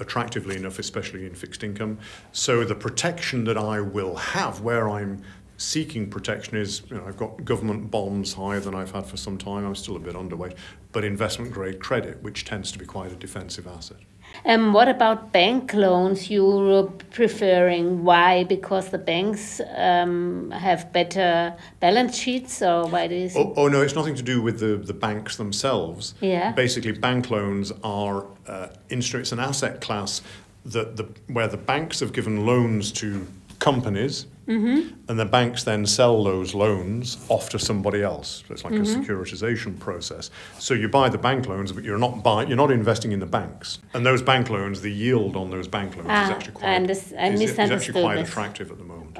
attractively 0.00 0.56
enough, 0.56 0.78
especially 0.78 1.26
in 1.26 1.34
fixed 1.34 1.62
income. 1.62 1.98
So 2.32 2.64
the 2.64 2.74
protection 2.74 3.44
that 3.44 3.58
I 3.58 3.80
will 3.80 4.16
have, 4.16 4.60
where 4.60 4.88
I'm 4.88 5.22
seeking 5.58 6.10
protection 6.10 6.56
is 6.56 6.82
you 6.90 6.96
know, 6.96 7.04
I've 7.06 7.16
got 7.16 7.44
government 7.44 7.90
bonds 7.90 8.32
higher 8.32 8.58
than 8.60 8.74
I've 8.74 8.90
had 8.90 9.06
for 9.06 9.16
some 9.16 9.38
time. 9.38 9.64
I'm 9.64 9.74
still 9.74 9.96
a 9.96 10.00
bit 10.00 10.14
underweight, 10.14 10.56
but 10.92 11.04
investment 11.04 11.52
grade 11.52 11.80
credit, 11.80 12.22
which 12.22 12.44
tends 12.44 12.72
to 12.72 12.78
be 12.78 12.84
quite 12.84 13.12
a 13.12 13.16
defensive 13.16 13.66
asset. 13.66 13.98
And 14.44 14.62
um, 14.62 14.72
what 14.72 14.88
about 14.88 15.32
bank 15.32 15.72
loans 15.72 16.30
you 16.30 16.44
were 16.44 16.88
preferring? 17.10 18.04
Why? 18.04 18.44
Because 18.44 18.90
the 18.90 18.98
banks 18.98 19.60
um, 19.76 20.50
have 20.50 20.92
better 20.92 21.54
balance 21.80 22.16
sheets, 22.16 22.62
or 22.62 22.86
why 22.86 23.06
do 23.06 23.14
you? 23.14 23.30
Oh, 23.36 23.52
oh, 23.56 23.68
no, 23.68 23.82
it's 23.82 23.94
nothing 23.94 24.14
to 24.16 24.22
do 24.22 24.42
with 24.42 24.58
the, 24.58 24.76
the 24.76 24.94
banks 24.94 25.36
themselves. 25.36 26.14
Yeah. 26.20 26.52
Basically, 26.52 26.92
bank 26.92 27.30
loans 27.30 27.72
are 27.84 28.26
uh, 28.46 28.68
instruments, 28.88 29.32
an 29.32 29.38
asset 29.38 29.80
class 29.80 30.22
that 30.64 30.96
the 30.96 31.04
where 31.28 31.48
the 31.48 31.56
banks 31.56 32.00
have 32.00 32.12
given 32.12 32.46
loans 32.46 32.92
to 32.92 33.26
companies 33.58 34.26
Mm-hmm. 34.46 35.08
And 35.08 35.18
the 35.18 35.24
banks 35.24 35.62
then 35.62 35.86
sell 35.86 36.24
those 36.24 36.52
loans 36.52 37.24
off 37.28 37.48
to 37.50 37.58
somebody 37.58 38.02
else. 38.02 38.42
So 38.46 38.52
it's 38.52 38.64
like 38.64 38.74
mm-hmm. 38.74 39.00
a 39.00 39.04
securitization 39.04 39.78
process. 39.78 40.30
So 40.58 40.74
you 40.74 40.88
buy 40.88 41.08
the 41.08 41.18
bank 41.18 41.46
loans, 41.46 41.70
but 41.70 41.84
you're 41.84 41.98
not 41.98 42.24
buy, 42.24 42.44
you're 42.46 42.56
not 42.56 42.72
investing 42.72 43.12
in 43.12 43.20
the 43.20 43.26
banks. 43.26 43.78
And 43.94 44.04
those 44.04 44.20
bank 44.20 44.50
loans, 44.50 44.80
the 44.80 44.90
yield 44.90 45.36
on 45.36 45.50
those 45.50 45.68
bank 45.68 45.96
loans 45.96 46.08
ah, 46.10 46.24
is 46.24 46.30
actually 46.30 46.54
quite, 46.54 46.70
I 46.70 46.84
is, 46.84 47.12
is 47.12 47.58
actually 47.58 48.02
quite 48.02 48.18
attractive 48.18 48.70
at 48.70 48.78
the 48.78 48.84
moment. 48.84 49.18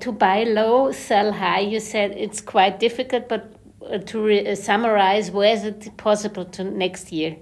To 0.00 0.10
buy 0.10 0.42
low, 0.42 0.90
sell 0.90 1.32
high, 1.32 1.60
you 1.60 1.78
said 1.78 2.10
it's 2.12 2.40
quite 2.40 2.80
difficult, 2.80 3.28
but 3.28 3.54
uh, 3.88 3.98
to 3.98 4.24
re- 4.24 4.48
uh, 4.48 4.56
summarize, 4.56 5.30
where 5.30 5.54
is 5.54 5.64
it 5.64 5.96
possible 5.96 6.44
to 6.44 6.64
next 6.64 7.12
year? 7.12 7.36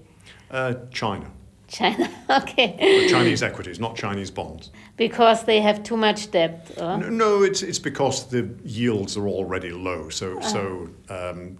Uh, 0.50 0.74
China. 0.90 1.30
China, 1.68 2.10
okay. 2.30 3.06
Chinese 3.08 3.42
equities, 3.44 3.78
not 3.78 3.94
Chinese 3.96 4.30
bonds. 4.30 4.70
Because 4.96 5.44
they 5.44 5.60
have 5.60 5.84
too 5.84 5.96
much 5.96 6.30
debt. 6.32 6.68
No, 6.76 6.96
no, 7.08 7.42
it's 7.44 7.62
it's 7.62 7.78
because 7.78 8.26
the 8.28 8.50
yields 8.64 9.16
are 9.16 9.28
already 9.28 9.70
low. 9.70 10.08
So 10.08 10.38
uh. 10.38 10.42
so 10.42 10.88
um, 11.08 11.56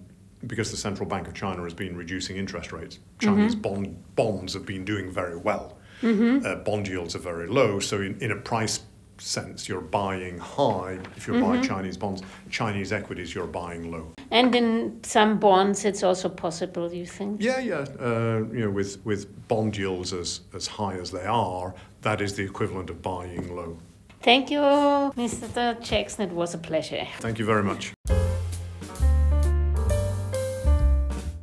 because 0.47 0.71
the 0.73 0.77
central 0.77 1.09
bank 1.09 1.29
of 1.29 1.35
China 1.35 1.63
has 1.63 1.75
been 1.75 1.97
reducing 1.97 2.37
interest 2.37 2.73
rates, 2.73 2.99
Chinese 3.21 3.55
Mm-hmm. 3.55 3.61
bond, 3.63 3.97
bonds 4.17 4.55
have 4.55 4.67
been 4.67 4.85
doing 4.85 5.11
very 5.13 5.37
well. 5.37 5.77
Uh, 6.03 6.55
bond 6.65 6.89
yields 6.89 7.15
are 7.15 7.19
very 7.21 7.47
low, 7.47 7.79
so 7.79 8.01
in, 8.01 8.19
in 8.23 8.31
a 8.33 8.37
price 8.37 8.81
sense, 9.21 9.69
you're 9.69 9.81
buying 9.81 10.39
high. 10.39 10.99
If 11.17 11.27
you're 11.27 11.37
Mm-hmm. 11.37 11.47
buying 11.47 11.63
Chinese 11.63 11.97
bonds, 11.97 12.23
Chinese 12.51 12.93
equities, 12.93 13.35
you're 13.35 13.47
buying 13.47 13.91
low. 13.91 14.13
And 14.31 14.55
in 14.55 14.99
some 15.03 15.39
bonds, 15.39 15.85
it's 15.85 16.03
also 16.03 16.29
possible, 16.29 16.93
you 16.93 17.07
think? 17.07 17.41
Yeah, 17.43 17.59
yeah. 17.61 17.85
Uh, 18.01 18.45
you 18.53 18.61
know, 18.65 18.71
with 18.71 19.05
with 19.05 19.27
bond 19.49 19.77
yields 19.77 20.13
as 20.13 20.41
as 20.55 20.67
high 20.67 20.95
as 21.01 21.11
they 21.11 21.27
are, 21.27 21.75
that 22.03 22.21
is 22.21 22.35
the 22.35 22.43
equivalent 22.45 22.91
of 22.91 23.03
buying 23.03 23.55
low. 23.55 23.77
Thank 24.23 24.51
you, 24.51 24.61
Mr. 24.61 25.81
Jackson. 25.81 26.29
It 26.29 26.35
was 26.35 26.55
a 26.55 26.59
pleasure. 26.59 27.07
Thank 27.21 27.39
you 27.39 27.47
very 27.47 27.63
much. 27.63 27.93